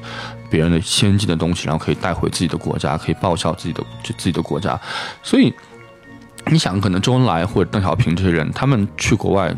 [0.49, 4.79] 别人的先进的东西，然后可以带回自己的国家，可以报效自己的就自己的国家。
[5.21, 5.53] 所以
[6.47, 9.53] 你想，可能周恩来或者邓小平这些人，他们去国外，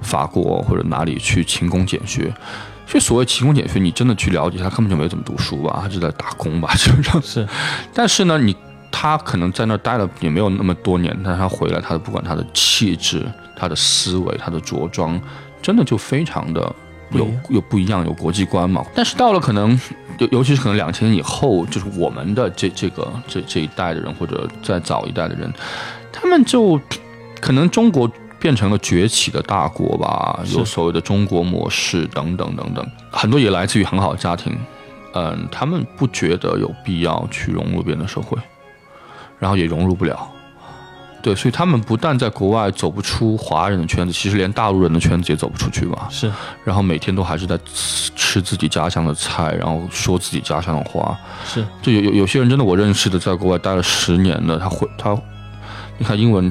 [0.00, 2.32] 法国或者哪里去勤工俭学。
[2.90, 7.46] 就所谓勤工俭学，你真的去了解他，根本就没怎么读书吧，他就在打工吧，基本上是。
[7.94, 8.54] 但是呢，你
[8.90, 13.24] 他可能在那儿待了也没有那么多年，但他回来，他的不管他的气质、
[13.56, 15.18] 他的思维、他的着装，
[15.62, 16.74] 真的就非常的
[17.12, 18.84] 有有不一样，有国际观嘛。
[18.92, 19.80] 但是到了可能
[20.18, 25.48] 尤尤其是可能两千年以后，就是我们的这这个这这一代的人，或者再早一代的人，
[26.10, 26.80] 他们就
[27.40, 34.56] 可能中国变成了崛起的大国吧，有所谓的中国模式等等等等，很多也来自于很好的家庭。
[35.12, 38.38] 嗯，他们不觉得有必要去融入别人的社会，
[39.38, 40.28] 然后也融入不了。
[41.22, 46.06] 对，所以他们不但在国外走不出华人的圈子，其实连大陆人的圈子也走不出去嘛。
[46.08, 46.32] 是
[46.64, 51.18] 然后每天都还是在吃吃自己家乡的菜，然后说自己家乡的话。
[51.44, 55.14] 是就有有有些人真的我认识的，在国外待了十年的，他会他，
[55.98, 56.50] 你看英文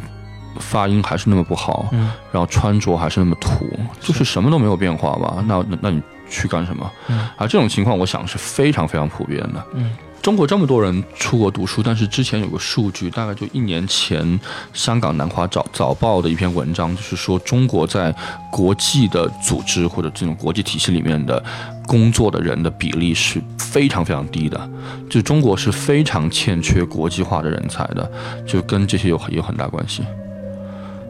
[0.60, 3.68] 发音还是那么不好，嗯然后穿着还是那么土，
[4.00, 5.44] 就是什么都没有变化吧？
[5.48, 6.92] 那那那你去干什么？
[7.08, 9.66] 嗯啊，这种情况我想是非常非常普遍的。
[9.74, 9.92] 嗯
[10.22, 14.38] 中国这么多人出国读书，但是之前有个数据，大概就一年前，
[14.74, 18.14] 香港南华早早报的一篇文章，就是说中国在
[18.52, 21.42] 国际的组织或者这种国际体系里面的
[21.88, 24.70] 工作的人的比例是非常非常低的，
[25.10, 28.12] 就中国是非常欠缺国际化的人才的，
[28.46, 30.04] 就跟这些有有很大关系。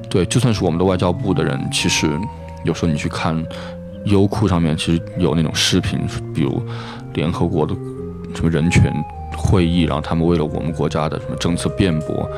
[0.09, 2.09] 对，就算是我们的外交部的人，其实
[2.63, 3.45] 有时候你去看
[4.05, 5.99] 优酷上面，其实有那种视频，
[6.33, 6.61] 比如
[7.13, 7.75] 联合国的
[8.33, 8.91] 什么人权
[9.37, 12.29] 会议，然后他们为了我们国家的什么政策辩驳。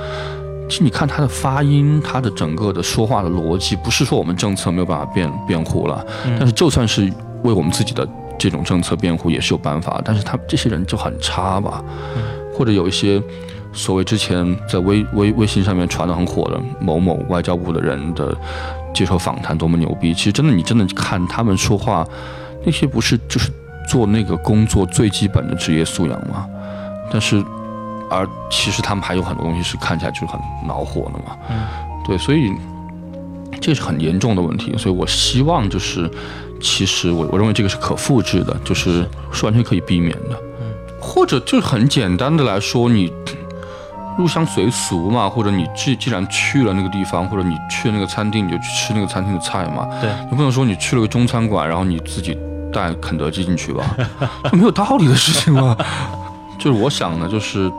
[0.69, 6.05] 其实你看他的发音，他的整个的说话的逻辑，不是说我们政策没有办法辩辩护了，
[6.37, 7.11] 但是就算是
[7.43, 8.07] 为我们自己的
[8.37, 10.01] 这种政策辩护，也是有办法。
[10.05, 11.83] 但是他这些人就很差吧，
[12.53, 13.21] 或者有一些
[13.73, 18.35] 所谓之前在微微微信上面传的很火的某某外交部的人的
[18.93, 22.05] 接受访谈多么牛逼，其实真的你真的看他们说话，
[22.65, 23.49] 那些不是就是
[23.89, 26.45] 做那个工作最基本的职业素养吗？
[27.11, 27.43] 但是，
[28.09, 31.37] 而其实他们还有很多东西是看起来就是很恼火的嘛。
[31.49, 31.57] 嗯，
[32.05, 32.51] 对，所以
[33.59, 34.73] 这是很严重的问题。
[34.77, 36.09] 所以我希望就是，
[36.61, 40.41] 其实我我认为这个是可复制的，就是是完全可以避免的。
[40.61, 43.11] 嗯，或者就是很简单的来说，你
[44.17, 49.87] 入乡随俗嘛，或者你既既然去了那个地方，或者你去了那个餐厅，你就去吃那个餐厅的菜嘛。
[50.01, 52.37] 对你不能说你去了个中餐馆，然后你自己
[52.71, 53.83] 带肯德基进去吧，
[54.49, 55.75] 这 没有道理的事情嘛。
[56.59, 57.71] 就是我想呢，就是，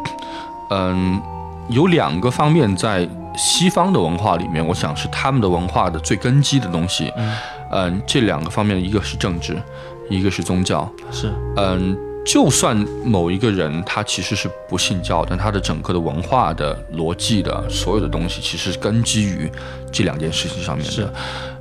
[0.71, 1.21] 嗯，
[1.69, 7.13] 有两个方面在西方的文化里面，我想是他们的文化的最根基的东西。
[7.17, 7.37] 嗯
[7.71, 9.57] 嗯，这两个方面，一个是政治，
[10.11, 10.87] 一个是宗教。
[11.11, 19.51] 是嗯，就算某一个人他其实是不信教，但他的整个的文化的逻辑的所有的东西，其实是根基于
[19.91, 21.15] 这两件事情上面是的。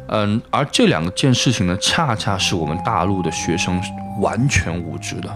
[0.07, 3.81] 嗯，而这两件事情呢，恰恰是我们大陆的学生
[4.19, 5.29] 完全无知的。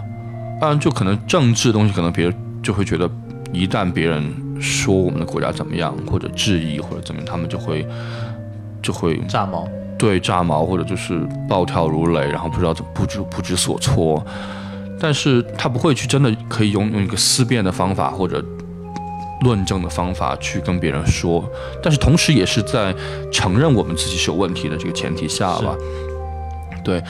[0.60, 3.10] 嗯，就可能政治的东西，可能别人就会觉得，
[3.52, 7.86] 一旦别人说我们的国家怎么样，或者质疑或者怎么样，他们就会
[8.80, 9.66] 就会炸毛，
[9.98, 14.24] 对炸毛，或者就是暴跳如雷，然后不知道怎不知不知所措。
[15.00, 18.42] 但是他不会去真的可以用用一个思辨的方法或者
[19.42, 21.44] 论证的方法去跟别人说，
[21.82, 22.94] 但是同时也是在
[23.30, 25.76] 承认我们自己是有问题的这个前提下吧。
[26.82, 27.02] 对，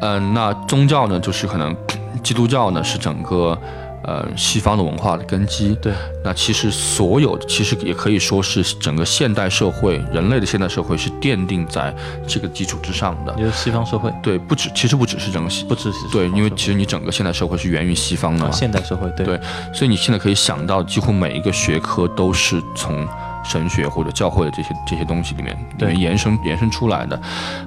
[0.00, 1.74] 嗯、那宗教呢，就是可能
[2.22, 3.58] 基督教呢是整个
[4.04, 5.76] 呃西方的文化的根基。
[5.82, 5.92] 对，
[6.24, 11.94] 那其实所有其实也可以说是整个现代社会，人类的现代社会是奠定在
[12.26, 13.34] 这个基础之上的。
[13.36, 19.24] 也就是西方社会，对，不止，其实不只是整个西，不只是对，因为其实你整个现代社会是源于西方的现代社会，对。
[19.24, 19.40] 对
[19.72, 23.06] 所以你现在可以想到，几乎每一个学科都是从
[23.44, 25.88] 神学或者教会的这些这些东西里面里对。
[25.88, 27.20] 面延伸延伸出来的，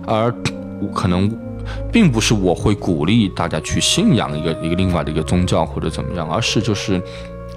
[0.05, 0.33] 而
[0.93, 1.29] 可能
[1.91, 7.01] 并不是我会鼓励大家去信仰一个一个另外的一个宗教或者怎么样，而是就是。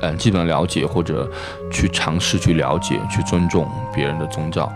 [0.01, 1.29] 嗯，基本了解或者
[1.73, 4.73] 去尝试去了解、去尊重别人的宗教，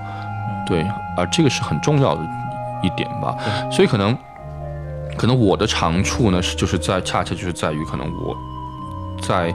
[0.66, 0.84] 对，
[1.16, 2.20] 而这个是很重要的
[2.82, 3.36] 一点吧。
[3.70, 4.18] 所以可能，
[5.16, 8.36] 可能我的长处呢是就是在恰恰就是在于可能我
[9.22, 9.54] 在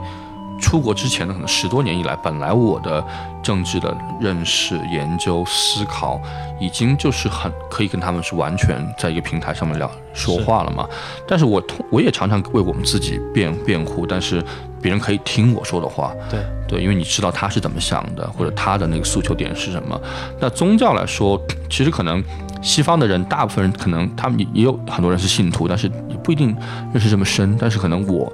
[0.58, 3.04] 出国之前的可能十多年以来，本来我的
[3.42, 6.20] 政治的认识、研究、思考，
[6.60, 10.86] 已经就是很可以跟他们是完全在一个平台上面聊说话了嘛。
[11.26, 14.44] 但是我通我也常常为我们自己辩辩护，但是
[14.82, 20.00] 别人可以听我说的话，对对，因为你知道他是怎么想的，或者他的那个诉求点是什么。
[20.40, 21.40] 那宗教来说，
[21.70, 22.22] 其实可能
[22.60, 26.54] 西方的人，大部分人可能他们也也有很多人是信徒，但是也不一定
[26.92, 27.56] 认识这么深。
[27.58, 28.30] 但是可能我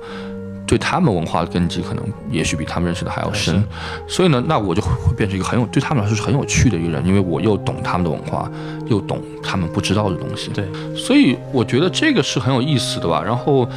[0.67, 3.63] 对他们文化的根基，可能也许比他们认识的还要深。
[4.09, 8.51] 所以呢，那我就会变成一个很有对他们来说是很有趣的一个人，因为我又懂他们的文化，
[8.87, 10.51] 又懂他们不知道的东西。
[10.51, 13.23] 对，所以我觉得这个是很有意思的吧。
[13.23, 13.69] 然后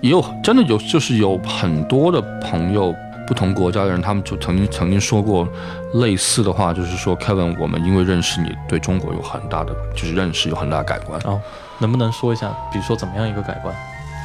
[0.00, 2.94] 也有真的有，就是有很多的朋友，
[3.26, 5.46] 不同国家的人，他们就曾经曾经说过
[5.94, 11.20] 类似的话，就是说，Kevin，我们因为认识你，对中国有很大的就是认识有很大的改观。
[11.24, 11.38] 哦，
[11.78, 13.74] 能不能说一下，比如说怎么样一个改观？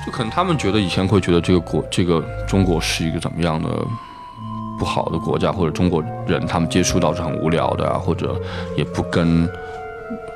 [0.05, 3.69] 就可能他们觉得以前会觉得这个国这个中国是一个怎么样的
[4.77, 8.39] 不好的国家，或者中国人他们接触到是很无聊的啊，或者
[8.75, 9.49] 也不跟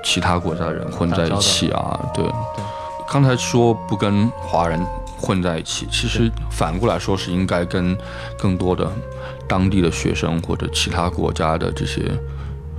[0.04, 2.00] 其他国家的人混在一起啊。
[2.14, 2.34] 对对，
[3.08, 4.80] 刚才说不跟华人
[5.22, 7.96] 混在一起，其实反过来说是应该跟
[8.38, 8.90] 更多的
[9.48, 12.02] 当地的学生或者其他国家的这些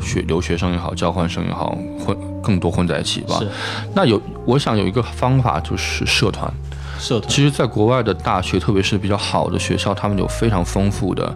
[0.00, 3.38] 学留学生也好，交换生也好，混更多混在一起吧。
[3.38, 3.48] 是
[3.94, 6.52] 那有，我想有一个方法就是社团。
[6.98, 11.34] 社团，其实，在国外的大学，特别是比较好的学校，他们有非常丰富的，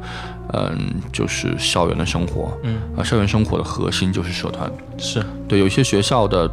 [0.53, 0.77] 嗯，
[1.11, 2.53] 就是校园的生活。
[2.63, 4.71] 嗯啊，校园生活的核心就是社团。
[4.99, 6.51] 是对，有一些学校的，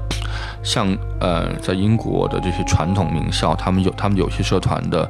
[0.64, 5.10] 像呃，在英国的这些传统名校，他们有他们有些社团的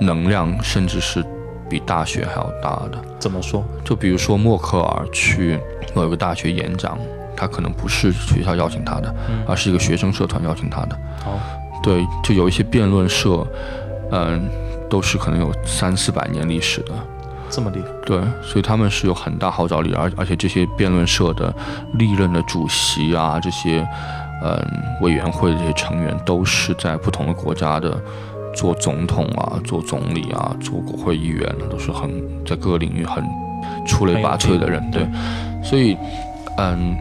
[0.00, 1.24] 能量，甚至是
[1.70, 2.98] 比大学还要大的。
[3.18, 3.64] 怎么说？
[3.84, 5.58] 就比如说默克尔去
[5.94, 6.98] 某一个大学演讲，
[7.36, 10.98] 他可能不是学校邀请他的，嗯而是一个学生社团邀请他的。
[11.24, 11.38] 好，
[11.82, 13.46] 对，就有一些辩论社，
[14.10, 14.50] 嗯，
[14.90, 16.92] 都是可能有三四百年历史的。
[17.48, 21.52] 这么厉害，对，所以他们是有很大号召力，而而且这些辩论社的
[21.94, 23.84] 历任的主席啊，这些
[24.44, 24.56] 嗯
[25.00, 28.00] 委员会的这些成员，都是在不同的国家的
[28.54, 32.10] 做总统啊、做总理啊、做国会议员，都是很
[32.44, 33.24] 在各个领域很
[33.86, 34.90] 出类拔萃的人。
[34.90, 35.06] 对，
[35.62, 35.96] 所以
[36.56, 36.96] 嗯，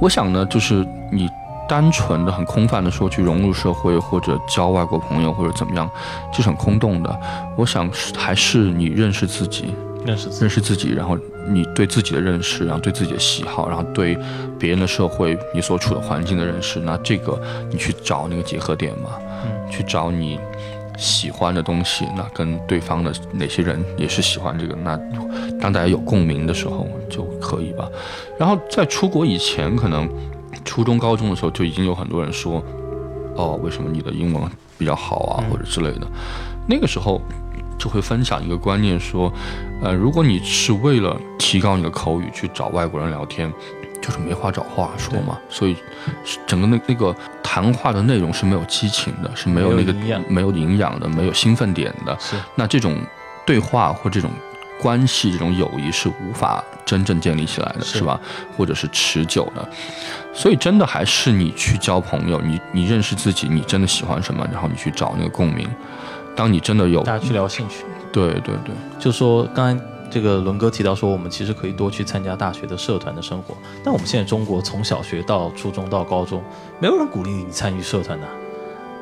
[0.00, 1.28] 我想呢，就是你
[1.68, 5.88] 单纯的、很空泛的说去融入社会，或者交外国朋友，或者怎么样，
[6.32, 7.20] 这是很空洞的。
[7.56, 14.16] 我想是还是你认识自己，认识自己认识自己，然后你对自己的认识，然后对自己的喜好，然后对
[14.58, 20.38] 别人的社会、你所处的环境的认识，那这个你去找那个结合点嘛，嗯去找你
[20.98, 24.96] 喜欢的东西，那跟对方的哪些人也是喜欢这个，那
[25.60, 27.88] 当大家有共鸣的时候就可以吧。
[28.38, 30.08] 然后在出国以前，可能
[30.64, 32.62] 初中、高中的时候就已经有很多人说，
[33.34, 34.42] 哦，为什么你的英文
[34.76, 36.06] 比较好啊，嗯或者之类的。
[36.68, 37.20] 那个时候
[37.78, 39.32] 就会分享一个观念，说，
[39.82, 43.52] 呃，如果你是为了提高你的口语去找外国人聊天，
[44.00, 45.76] 就是没话找话说嘛，所以
[46.46, 52.16] 整个那那个谈话的内容是没有激情的，是没有那个没有营养没有营养的，没有兴奋点的。
[52.20, 52.96] 是那这种
[53.46, 54.30] 对话或这种
[54.80, 58.20] 关系、这种友谊是无法真正建立起来的，是是吧？
[58.56, 59.68] 或者是持久的。
[60.34, 65.68] 所以真的还是你去交朋友，你你认识自己，你真的喜欢什么，然后你去找那个共鸣。
[66.34, 67.84] 当你真的有大家去聊兴趣。
[68.12, 73.54] 对对对，就说刚才这个伦哥提到说，我们其实可以多去参加大学的社团的生活。
[73.82, 76.42] 但我们现在中国从小学到初中到高中，
[76.78, 78.26] 没有人鼓励你参与社团的，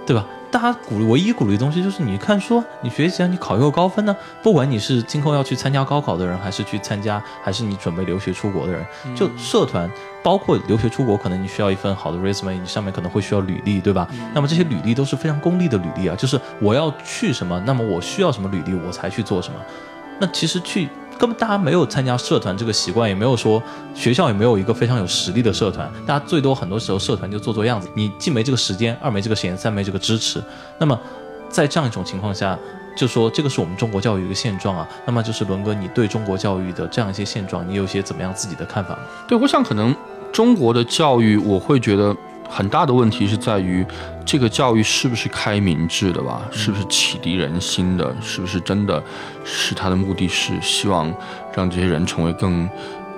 [0.07, 0.25] 对吧？
[0.53, 9.89] 大家鼓励唯一鼓励的东西就是你看书啊，你学习啊，你考一个高分呢、不管你是今后要去参加高考的人，还是去参加，还是你准备留学出国的人，就社团，
[10.23, 14.09] 包括留学出国，可能你需要一份好的 resume，你上面可能会需要履历，对吧？
[14.35, 19.59] 那么这些履历都是非常功利的履历啊，就是我要去什么，那么我需要什么履历，我才去做什么。
[20.21, 23.63] 那其实去根本大家没有参加社团这个习惯，也没有说
[23.95, 30.43] 学校也没有一个非常有实力的社团，大家最多很多时候社团就做做样子，你既没这个时间，二没这个闲，三没这个支持。
[30.79, 30.99] 那么
[31.49, 32.59] 在这样一种情况下，
[33.01, 34.87] 就说这个是我们中国教育的一个现状啊。
[35.07, 39.01] 那么就是伦哥，你对中国教育的这样一些现状，你有些怎么样自己的看法吗？
[39.27, 39.97] 对，我想可能
[40.31, 42.15] 中国的教育，我会觉得
[42.47, 43.87] 很大的问题是在于
[44.27, 46.43] 这个教育是不是开明智的吧？
[46.53, 48.15] 是不是启迪人心的？
[48.21, 49.03] 是不是真的
[49.45, 51.11] 是他的目的是希望
[51.55, 52.69] 让这些人成为更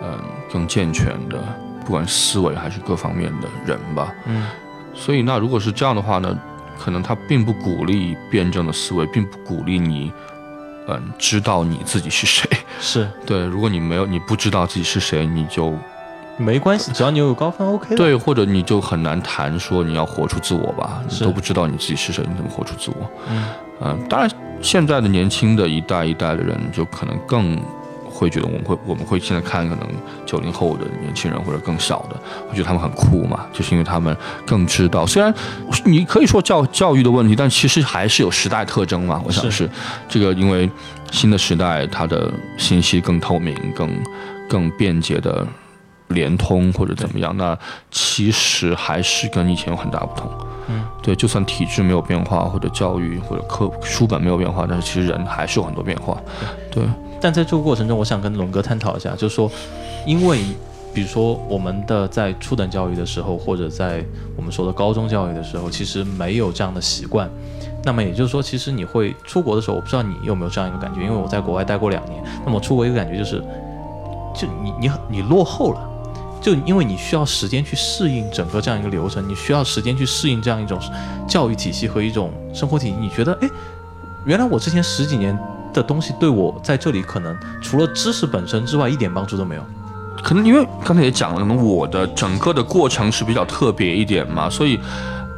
[0.04, 0.18] 嗯、
[0.52, 1.38] 更健全的，
[1.84, 4.12] 不管思维还是各方面的人吧？
[4.26, 4.48] 嗯，
[4.94, 6.36] 所以那如果是这样的话呢，
[6.82, 10.12] 可能他并不鼓励辩证的思维，并不鼓励你。
[10.88, 12.50] 嗯，知道你自己是谁。
[12.80, 15.72] 是 对，如果你没有，你不知道自己是谁，你就
[16.36, 17.94] 没关系，只要你有高分，OK。
[17.94, 23.08] 对，或者你就很难谈说你要活出自我吧，你都不知道你自己是谁，你怎么活出自我？
[23.30, 23.44] 嗯
[23.80, 24.28] 嗯，当然，
[24.60, 27.56] 现在的年轻的一代一代的人就可能更
[28.22, 29.86] 会觉得我们会我们会现在看可能
[30.24, 32.16] 九零后的年轻人或者更小的，
[32.48, 35.32] 会觉得他们很酷嘛，就是因为他们更知道，虽然
[35.84, 39.20] 你可以说教教育的问题，但其实还是有时代特征嘛。
[39.24, 39.70] 我想是是
[40.08, 40.70] 这个，因为
[41.10, 43.90] 新的时代它的信息更透明、更
[44.48, 45.46] 更便捷的。
[46.08, 47.58] 联通或者怎么样，那
[47.90, 50.30] 其实还是跟以前有很大不同。
[50.68, 56.20] 嗯，对，就算体制没有变化，或者教育或者课书本没有变化，但是其实人还是有很多变化。
[56.70, 56.84] 对，
[57.22, 59.50] 但在这个过程中，我想跟龙哥探讨一下，就是说，
[60.04, 60.40] 因为
[60.92, 64.04] 比如说我们的在初等教育的时候，或者在
[64.36, 67.30] 我们说的高中教育的时候，其实没有这样的习惯。
[67.84, 72.22] 那么也就是说，其实你会出国的时候，我不知道你有没有这样一个感觉，因为我在国外待过两年。
[72.44, 73.40] 那么出国一个感觉就是，
[74.34, 75.80] 就你你你落后了，
[76.40, 80.78] 就因为你需要时间去适应整个这样一个流程，你需要时间去适应这样一种
[81.26, 82.96] 教育体系和一种生活体系。
[83.00, 83.48] 你觉得，哎，
[84.26, 85.36] 原来我之前十几年
[85.72, 89.62] 的东西对我在这里可能除了知识本身之外一点帮助都没有。
[90.22, 94.78] 可能因为刚才也讲了，可能我的整个的过程是比较特别一点嘛，所以，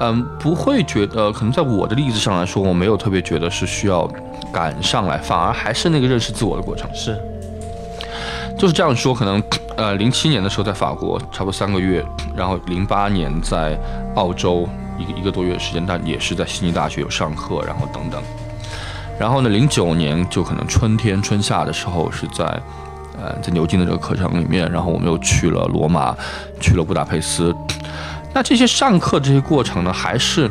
[0.01, 4.07] 嗯，不会觉得，可能在我的例子上来说，我没有特别觉得是需要
[4.53, 6.91] 赶上来，反而还是那个认识自我的过程。
[6.93, 7.19] 是，
[8.59, 9.43] 就是这样说，可能，
[9.77, 12.05] 呃，零七年的时候在法国差不多三个月，
[12.37, 13.79] 然后零八年在
[14.17, 14.69] 澳洲
[14.99, 18.21] 一个一个多月的时间，但也是在悉尼大学有上课，然后等等，
[19.19, 22.45] 然后呢，零九年就可能春天春夏的时候是在。
[23.17, 26.15] 呃，在牛津的这个课程里面，然后我们又去了罗马，
[26.61, 27.55] 去了布达佩斯。
[28.35, 30.51] 那这些上课这些过程呢，还是，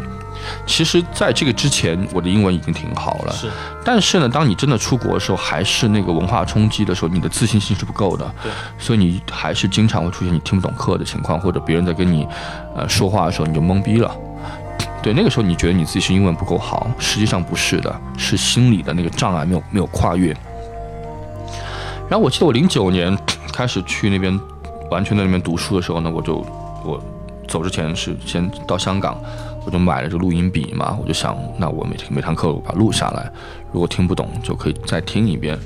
[0.66, 3.34] 其实在这个之前，我的英文已经挺好了。
[3.34, 3.51] 是。
[3.84, 8.34] 但是呢，当你真的出国的时候，还是那个文化冲击的时候，你的自信心是不够的。
[8.41, 8.49] 对。
[8.80, 12.26] 所以你还是经常会出现你听不懂课的情况，或者别人在跟你，
[12.78, 14.09] 呃，说话的时候你就懵逼了。
[15.04, 20.30] 对，那个时候你觉得你自己是英文不够好，实际上不是的，是心理的那个障碍没有没有跨越。
[22.10, 23.18] 然后我记得我零九年
[23.51, 24.39] 开始去那边，
[24.89, 26.38] 完全在那边读书的时候呢，我就
[26.86, 27.04] 我
[27.49, 29.20] 走之前是先到香港，
[29.66, 33.30] 我就买了这个录音笔嘛，我就想，那我每天每堂课我把它录下来，
[33.74, 35.60] 如果听不懂就可以再听一遍。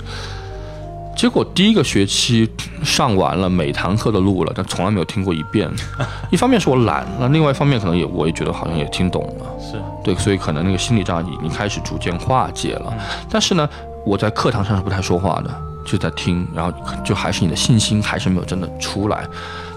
[1.17, 2.47] 结果第一个学期
[2.83, 5.67] 上完了，每堂课都录了，但从来没有听过一遍。
[6.29, 12.93] 一方面是我懒，那另外一方面可能也我也觉得好像也听懂了，是对，所以可能那个心理障碍已经开始逐渐化解了。
[13.27, 13.67] 但是呢，
[14.05, 15.49] 我在课堂上是不太说话的。
[15.83, 19.25] 就在听，然后就还是你的信心还是没有真的出来。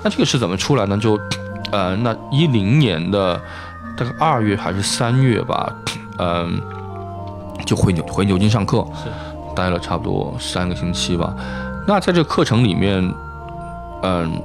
[0.03, 0.99] 那这个是怎么出来呢？
[0.99, 1.16] 就，
[1.70, 3.41] 呃，那一零年的
[3.97, 5.72] 大概二月还是三月吧，
[6.18, 6.61] 嗯，
[7.64, 8.84] 就回牛回牛津上课，
[9.61, 11.34] 待了差不多三个星期吧。
[11.86, 13.02] 那在这个课程里面，
[14.02, 14.42] 嗯，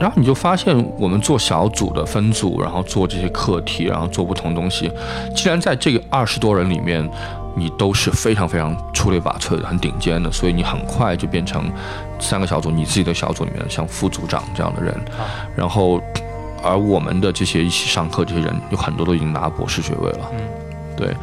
[0.00, 4.90] 然后你就发现我们做小组的分组，然后做这些课题，然后做不同东西。
[5.34, 7.08] 既然在这个二十多人里面。
[7.56, 11.70] 你都是非常非常出类拔萃的，很顶尖的，所以你很快就变成
[12.18, 14.92] 三个小组你自己的小组里面像副组长这样的人。
[15.54, 16.00] 然后，
[16.64, 20.28] 而我们的这些一起上课这些人，有很多都已经拿博士学位了。
[20.32, 20.40] 嗯，
[20.96, 21.14] 对，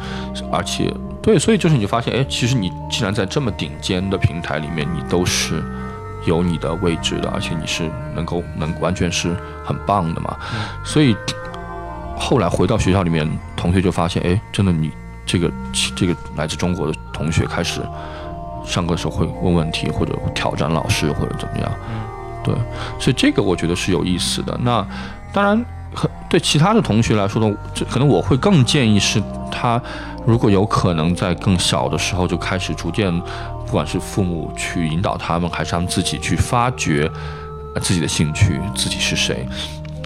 [0.50, 0.90] 而且
[1.22, 5.62] 对，所以就是你就发现，哎，其实你既然在这么顶尖的平台里面，你都是
[6.26, 10.36] 有你的位置的，而且你是能够能完全是很棒的嘛。
[10.84, 11.16] 所以
[12.16, 14.90] 后来回到学校里面，同学就发现，哎，真的你。
[15.24, 15.50] 这个
[15.94, 17.80] 这个来自中国的同学开始
[18.66, 21.72] 上课的时候会问问题，或者挑战老师，或者怎么样？
[21.88, 22.02] 嗯，
[22.42, 22.54] 对，
[22.98, 24.58] 所以这个我觉得是有意思的。
[24.60, 24.84] 那
[25.32, 25.64] 当然，
[26.28, 29.80] 对其他的同学来说呢，这可能我会更建议是他
[30.26, 37.10] 如果有可能在更小的时候就开始逐渐，不管是父母去引导他们，还是他们自己去发掘
[37.80, 39.46] 自己的兴趣，自己是谁。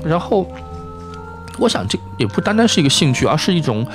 [0.05, 0.47] 然后，
[1.59, 3.87] 我想这也不单单是一个兴趣，而是一种，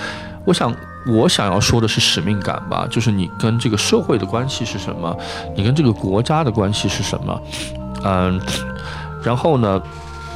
[0.45, 0.73] 我想。
[1.07, 5.17] 我想要说的是使命感吧，就是你跟这个社会的关系是什么，
[5.55, 7.41] 你跟这个国家的关系是什么，
[8.03, 8.39] 嗯，
[9.23, 9.81] 然后呢，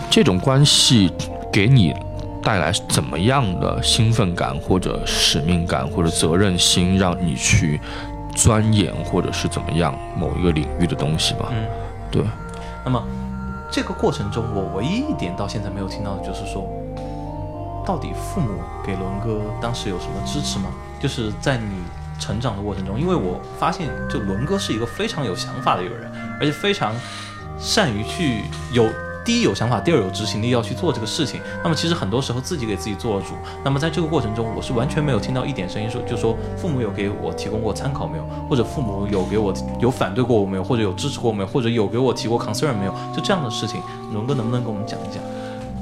[0.10, 1.12] 这种关系
[1.56, 1.96] 给你
[2.44, 7.80] 带来怎么样的兴奋感或者使命感或者责任心，让你去
[8.36, 11.46] 钻研或者是怎么样某一个领域的东西吧？
[11.54, 11.66] 嗯，
[12.12, 12.22] 对。
[12.84, 13.02] 那么
[13.72, 16.68] 这个过程中，我唯一一点到现在没有听到的就是说。
[17.86, 18.50] 到底父母
[18.84, 20.72] 给伦哥当时有什么支持吗？
[21.00, 21.84] 就是在你
[22.20, 26.92] 成长的过程中，因为我发现，就伦哥是一个非常有想法的一个人，而且非常
[27.60, 28.42] 善于去
[28.74, 28.90] 有
[29.26, 31.42] 第一有想法，第二有执行力，要去做这个事情。
[31.64, 33.34] 那么其实很多时候自己给自己做主。
[33.64, 43.82] 那么在这个过程中，我是完全没有听到一点声音说，就说父母有给我提供过参考没有，或者父母有给我有反对过我没有，或者有支持过我没有，或者有给我提过 concern 没有，就这样的事情，
[44.14, 45.24] 龙哥能不能跟我们讲一讲？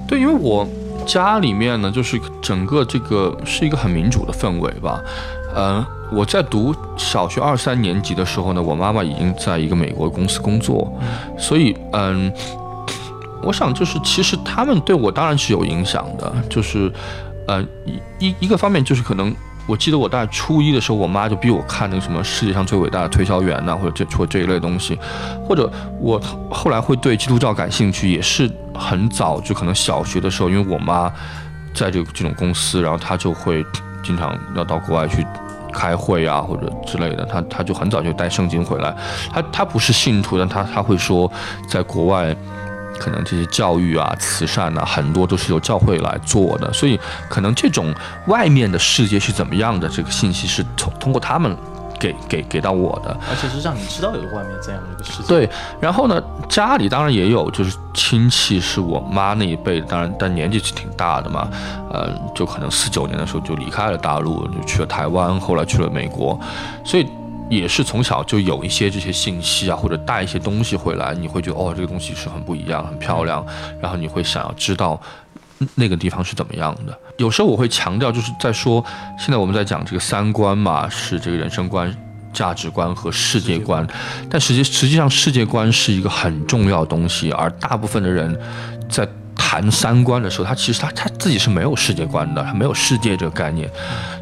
[0.08, 0.66] 对，因为我。
[1.06, 5.02] 家里面呢，就是整个这个是一个很民主的氛围吧。
[5.54, 10.90] 嗯，我在读小学二三年级的时候呢，我妈妈已经在一个美国公司工作，
[11.38, 12.32] 所以嗯，
[13.44, 16.92] 我想就是其实他们对我当然是有影响的，就是
[17.48, 17.62] 呃
[18.20, 19.36] 一一一个方面就是可能。
[19.66, 25.00] 我记得我大概初一的时候，我妈就逼我看那个什么世界上最伟大的推销员呐，或者这或这一类东西，
[25.48, 25.72] 或者
[26.02, 26.22] 我
[26.52, 31.10] 后来会对基督教感兴趣，也是很早就可能小学的时候，因为我妈
[31.74, 33.66] 在这个这种公司，然后她就会
[34.04, 35.26] 经常要到国外去
[35.72, 38.94] 开会啊，或者之类的，她她就很早就带圣经回来，
[39.32, 41.32] 她她不是信徒，但她她会说，
[41.70, 42.36] 在国外
[43.00, 47.94] 可能这些教育啊、慈善啊，很多都是由教会来做的，所以可能这种
[48.28, 51.56] 外面的世界是怎么样的，这个信息是通通过他们
[52.00, 53.18] 给给给到我的。
[53.30, 55.28] 而且是让你知道有外面这样的一个世界。
[55.28, 61.48] 对，然后呢，家里当然也有，就是亲戚是我妈那一辈，当然但年纪是挺大的嘛，
[61.92, 66.40] 呃，就可能四九年的时候就离开了大陆，就去了台湾，后来去了美国，
[66.84, 67.10] 所以
[67.50, 73.46] 也是从小就有一些这些信息啊，或者带一些东西回来，你会觉得哦，这个东西是很不一样，很漂亮，
[73.82, 75.00] 然后你会想要知道
[75.76, 76.98] 那个地方是怎么样的。
[77.18, 78.84] 有时候我会强调，就是在说，
[79.18, 81.94] 现在我们在讲这个三观嘛，是这个人生观。
[82.34, 83.86] 价值观和世界观，
[84.28, 88.36] 但实际实际上世界观是一个很重要的东西，而大部分的人
[88.90, 89.08] 在
[89.54, 93.70] 谈三观的时候，他其实他他自己是没有世界观的，他没有世界这个概念，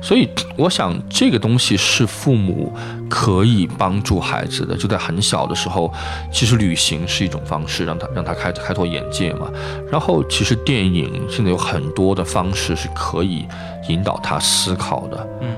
[0.02, 0.28] 所以
[0.58, 2.76] 我想这个东西是父母
[3.10, 5.90] 可以帮助孩子的，就在很小的时候，
[6.34, 9.48] 其实旅行是一种方式，让他让他开开拓眼界嘛。
[9.90, 13.48] 然后其实电影现在有很多的方式是可以
[13.88, 15.56] 引导他思考的，嗯。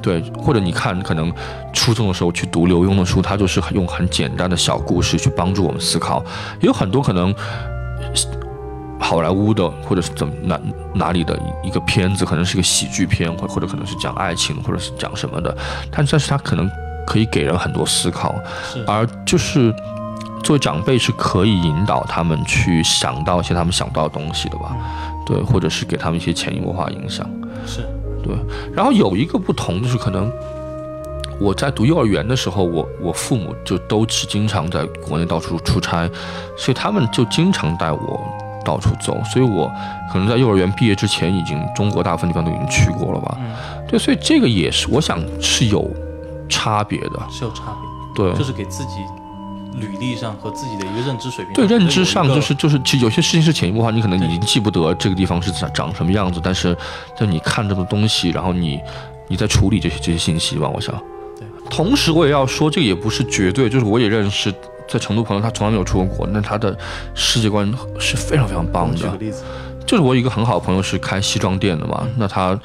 [0.00, 1.32] 对，或者你看，可能
[1.72, 6.24] 初中的时候去读刘墉的书，他就是用很简单的小故事去帮助我们思考。
[6.60, 7.34] 也有很多可能
[9.12, 10.58] 好莱坞的，或者是怎么哪
[10.94, 15.54] 哪里的一个片子，可能是个喜剧片，或或者可能是讲爱情，或者是讲什么的，
[15.90, 16.66] 但但是他可能
[17.06, 18.34] 可以给人很多思考，
[18.86, 19.70] 而就是
[20.42, 24.74] 作为长辈是可以引导他们去想到一些他们想到的东西的吧？
[25.26, 27.28] 对，或者是给他们一些潜移默化影响。
[27.66, 27.86] 是。
[28.22, 28.34] 对，
[28.74, 30.32] 然后有一个不同就是可能
[31.38, 36.08] 我在读幼儿园的时候，我我父母就都是经常在国内到处出差，
[36.56, 38.24] 所以他们就经常带我
[38.64, 39.70] 到处走，所以我
[40.12, 43.36] 可能在幼儿园毕业之前，已经中国大部分地方都已经去过了吧。
[43.40, 43.52] 嗯，
[43.88, 45.90] 对，所以这个也是我想是有
[46.48, 47.74] 差别的，是有差
[48.14, 48.96] 别，对，就是给自己。
[49.80, 56.76] 履历上和自己的一个认知水平，对认知上就是就是，其实有些事情是潜移默化，你可能已经记不得这个地方是长长什么样子，但是
[57.18, 58.78] 在你看这个东西，然后你
[59.28, 60.94] 你在处理这些这些信息吧，我想。
[61.38, 61.46] 对。
[61.70, 64.54] 同时我也要说，这个也不是绝对，就是我也认识
[64.92, 66.76] 在成都朋友，他从来没有出过国，那他的
[67.14, 68.96] 世界观是非常非常棒的。
[68.96, 69.42] 举个例子，
[69.86, 72.58] 就是我一个很好的朋友是开西装店的嘛，那他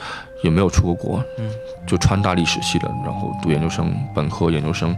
[0.43, 1.49] 也没有出过国，嗯，
[1.88, 4.95] 就川大历史系的，然后读研究生、本科、研究生。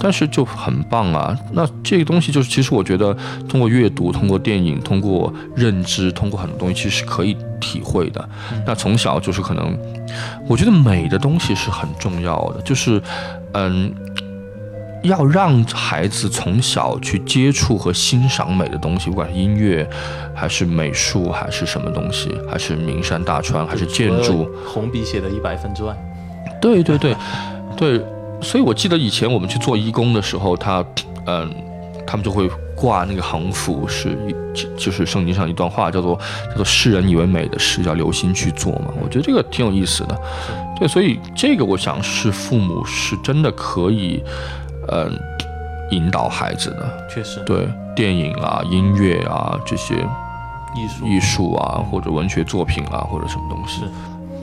[0.00, 1.38] 但是就很棒啊！
[1.52, 3.16] 那这个东西就是，其实我觉得
[3.48, 8.28] 通过阅读、通过电影、通过认知、通过很多东西，其实是可以体会的。
[8.66, 9.78] 那从小就是可能，
[10.48, 13.00] 我觉得美的东西是很重要的，就是
[13.52, 13.94] 嗯，
[15.04, 19.88] 要让孩子从小去接触和欣赏美的东西，不管是音乐，
[20.34, 24.50] 还是美术，还是什么东西，还是名山大川，还是建筑。
[24.66, 25.96] 红笔写的一百分之外。
[26.60, 27.14] 对对对，
[27.76, 28.04] 对。
[28.42, 30.84] 所以，我记得以前我们去做义工的时候，他，
[31.24, 31.50] 嗯，
[32.06, 34.18] 他们就会挂那个横幅，是
[34.52, 36.18] 就就是圣经上一段话，叫做
[36.50, 38.92] 叫做“世人以为美的事，要留心去做”嘛。
[39.02, 40.20] 我觉得这个挺有意思的。
[40.78, 44.22] 对，所以这个我想是父母是真的可以，
[44.94, 45.18] 嗯，
[45.90, 47.06] 引导孩子的。
[47.08, 47.40] 确实。
[47.40, 49.94] 对，电影啊、音乐啊这些
[50.74, 53.82] 艺术艺术啊，或者文学作品啊，或者什么东西。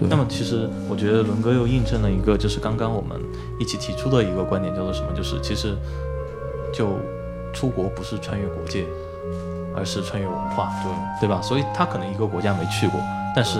[0.09, 3.19] 那么其实我觉得伦哥又印证了一个，就是刚刚我们
[3.59, 5.13] 一起提出的一个观点，叫做什么？
[5.15, 5.77] 就是其实
[6.73, 6.97] 就
[7.53, 8.85] 出国不是穿越国界，
[9.75, 11.39] 而是穿越文化，对对吧？
[11.41, 12.99] 所以他可能一个国家没去过，
[13.35, 13.59] 但是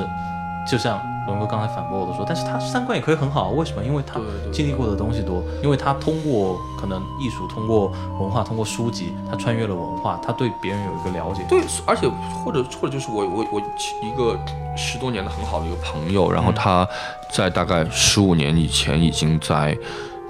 [0.70, 1.00] 就像。
[1.28, 3.84] 龙哥刚才反驳我的说，但是他三观也可以很好，为什么？
[3.84, 4.20] 因为他
[4.52, 11.44] 经历过的东西多，因为他通过可能艺术，通过文化，通过书籍，他穿越了文化，他对别人有一个了解。
[11.48, 12.08] 对，而且
[12.44, 13.62] 或者或者就是我我我
[14.02, 14.38] 一个
[14.76, 16.88] 十多年的很好的一个朋友，然后他
[17.32, 19.78] 在大概十五年以前已经在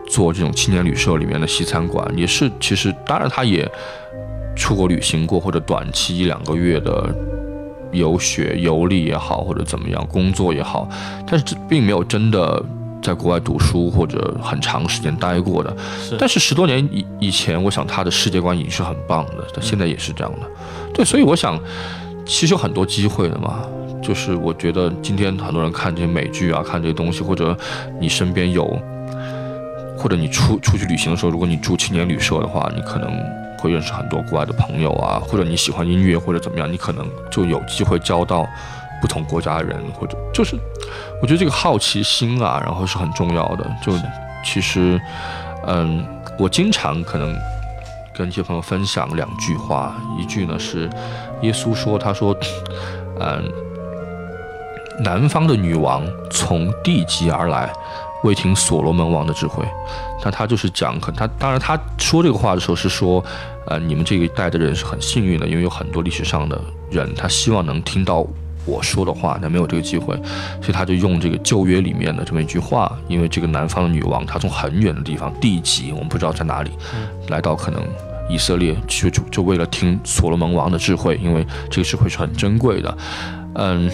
[0.10, 3.70] 做这种青年旅社里面的西餐馆，也是其实当然他也
[4.56, 7.16] 出国旅行过，或者短期一两个月的。
[7.92, 10.88] 游学、游历也好，或者怎么样，工作也好，
[11.28, 12.64] 但是这并没有真的
[13.02, 15.76] 在国外读书或者很长时间待过的。
[16.20, 20.40] 但是十多年以以前，我想他的世界观已经是很棒的，他现在也是这样的。
[20.94, 21.60] 对，所以我想，
[22.26, 23.60] 其实有很多机会的嘛。
[24.02, 27.56] 就是我觉得今天很多人看这些美剧啊，看这些东西，或者
[28.00, 28.66] 你身边有，
[29.96, 33.12] 或者你出出去旅行的时候，如果你住青年旅社的话，你可能。
[33.62, 38.48] 会认识很多国外的朋友啊，或者你喜欢音乐或者怎么样，你可能就有机会交到
[39.00, 40.56] 不同国家的人，或者就是，
[41.22, 43.66] 我觉得这个好奇心啊，然后是很重要的。
[43.82, 43.94] 就
[44.44, 45.00] 其实，
[45.68, 46.04] 嗯，
[46.38, 47.36] 我经常可能
[48.14, 50.90] 跟一些朋友分享两句话，一句呢是
[51.42, 52.36] 耶稣说，他说，
[53.20, 53.52] 嗯，
[55.04, 57.72] 南方的女王从地极而来，
[58.24, 59.66] 未听所罗门王的智慧。
[60.24, 63.24] 但他就是讲，可他当然他说这个话的时候是说，
[63.66, 66.62] 呃，你们这一代的人是很幸运的，因为有很多历史上的
[66.92, 68.24] 人，他希望能听到
[68.64, 70.16] 我说的话，但没有这个机会，
[70.62, 76.70] 所以他就用这个旧约里面的这么一句话，因为这个南方的女王，她从很远的地方地级，我们不知道在哪里，
[77.30, 77.82] 来到可能
[78.30, 82.98] 以色列，就就就为了听所罗门王的智慧，因为这个智慧是很珍贵的，
[83.56, 83.90] 嗯，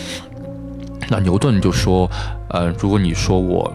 [1.07, 2.11] 那牛顿就说，
[2.49, 3.73] 呃，如果你说我。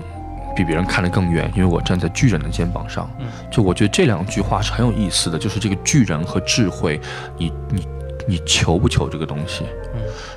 [0.57, 3.11] 比别人看得更远，因为我站在巨人的肩膀上。
[3.51, 7.01] 就我觉得这两句话是很有意思的，就是这个巨人和智慧，
[7.37, 7.87] 你你
[8.27, 9.65] 你求不求这个东西？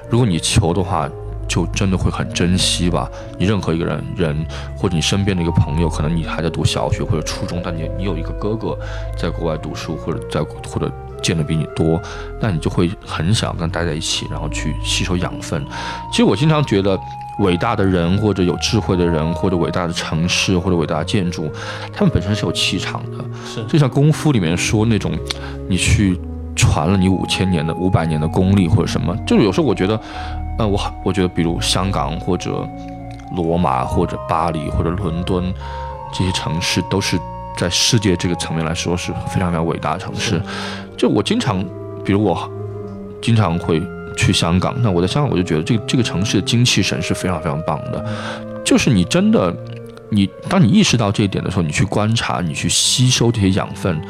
[0.10, 1.10] 如果你求的话，
[1.48, 3.10] 就真的会很珍惜吧。
[3.38, 4.46] 你任何一个人人
[4.78, 8.78] 或者你身边的一个朋友，可能你还在读小学或者初中，但你你有一个哥哥
[9.18, 10.92] 在国外读书，或者在或者
[11.22, 12.02] 见的比你多，
[12.40, 15.66] 那你就会很想跟他待在一起，然后去吸收养分。
[16.12, 17.00] 其实我经常觉得。
[17.40, 21.52] 伟大的人，或者有智慧的人，或者伟大的城市，或者伟大的建筑，
[21.92, 23.26] 他们本身是有气场的。
[23.46, 25.12] 是，就像功夫里面说那种，
[25.68, 26.18] 你去
[26.56, 30.00] 传了你五千年的、五百年的功力或者什么，就是有时候我觉得，
[30.58, 32.66] 呃，我我觉得，比如香港或者
[33.36, 35.54] 罗马或者巴黎或者伦敦
[36.14, 37.20] 这些城市，都是
[37.58, 40.42] 在世界这个层面来说是非常非常伟大的城市。
[40.98, 41.62] 就我经常，
[42.04, 42.50] 比如我
[43.22, 43.82] 经常会。
[44.16, 48.06] 去香港，那我在香港我就觉得这个这个城市的精气神是非常非常棒的，
[48.64, 49.56] 就是你真的，
[50.10, 54.02] 你当你意识到这一点的时候，你去观察，你去吸收这些养分，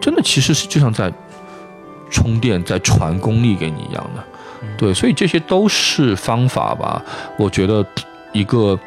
[0.00, 1.12] 真的其实是就像在
[2.10, 4.24] 充电，在传功力给你一样的，
[4.76, 7.02] 对，所以这些都是方法吧。
[7.38, 7.84] 我觉得
[8.32, 8.78] 一个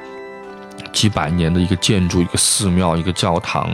[0.91, 3.70] 几百年的一个建筑，一个寺庙，一个教堂，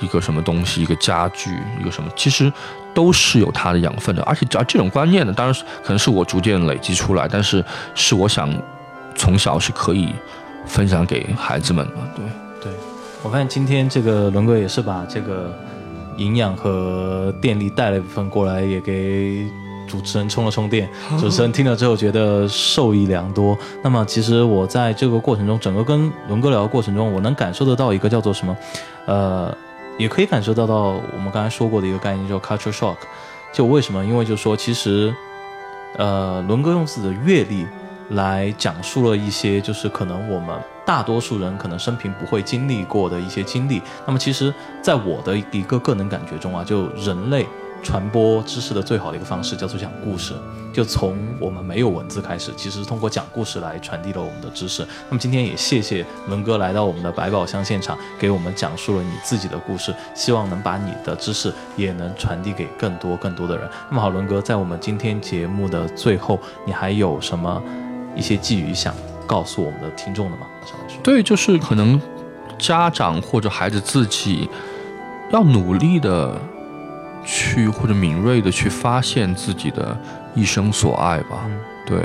[0.00, 1.50] 一个什么东西，一个家具，
[1.80, 2.52] 一个什么，其实。
[2.94, 7.64] 都是有它的养分的，而且而这种观念呢，当然是可能是我逐渐累积出来，但是
[7.94, 8.52] 是我想
[9.14, 10.14] 从小是可以
[10.66, 11.92] 分享给孩子们的。
[12.14, 12.24] 对
[12.62, 12.72] 对，
[13.22, 15.52] 我发现今天这个伦哥也是把这个
[16.18, 19.46] 营养和电力带了一部分过来，也给
[19.88, 20.88] 主持人充了充电。
[21.18, 23.56] 主持人听了之后觉得受益良多。
[23.82, 28.56] 那么其实我在这个过程中，整个跟伦哥聊的过程中，我能感受得到一个叫做什么，
[29.06, 29.56] 呃。
[29.98, 32.96] 也可以感受到到我们刚才说过的一个概念，叫 culture shock。
[33.52, 34.04] 就为什么？
[34.04, 35.14] 因为就说其实，
[35.96, 37.66] 呃，伦哥用自己的阅历
[38.10, 43.82] 来讲述了一些，就是可能我们大多数人可能生平不会经历过的一些经历。
[44.06, 47.46] 那么其实，在我的一个个人感觉中啊，就人类。
[47.82, 50.34] 传播知识的最好的一个方式叫做讲故事，
[50.72, 54.86] 就从我们没有文字开始，其实是通过讲故事来传递了我们的知识。
[55.08, 63.68] 那么今天也谢谢伦哥来到我们的百宝箱现场，给我们讲述了你自己的故事，希望能把你的知识也能传递给更多更多的人。
[63.90, 67.60] 那么好，伦哥，在我们今天节目的最后，你还有什么
[68.14, 68.94] 一些寄语想
[69.26, 70.46] 告诉我们的听众的吗？
[71.02, 72.00] 对，就是可能
[72.58, 74.48] 家长或者孩子自己
[75.32, 76.40] 要努力的。
[77.24, 79.96] 去或者敏锐的去发现自己的
[80.34, 81.44] 一生所爱吧，
[81.86, 81.98] 对，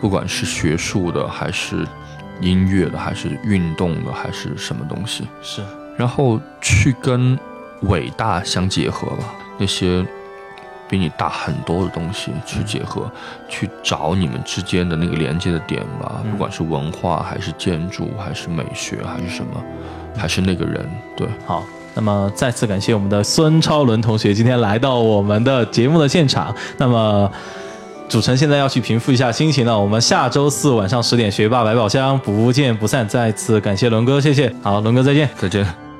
[0.00, 1.86] 不管是学术的，还是
[2.40, 5.62] 音乐的，还是运动的，还是什么东西，是，
[5.96, 7.38] 然后去跟
[7.82, 9.24] 伟大相结合吧，
[9.58, 10.04] 那些
[10.88, 13.10] 比你大很多的东西去结合，
[13.48, 19.62] 去找你们之间的那个连接的点吧，不管是文化，还是建筑，还是美学，还是什么，
[20.16, 21.64] 还是那个人，对，好。
[21.94, 26.54] 那么再次感谢我们的孙超伦同学今天来到我们的节目的现场。
[26.78, 27.30] 那么
[28.08, 29.78] 主持人现在要去平复一下心情了。
[29.78, 33.06] 我们下周四晚上十点学霸百宝箱不见不散。
[33.08, 34.54] 再次感谢伦哥，谢谢。
[34.62, 35.91] 好，伦哥再见，再见。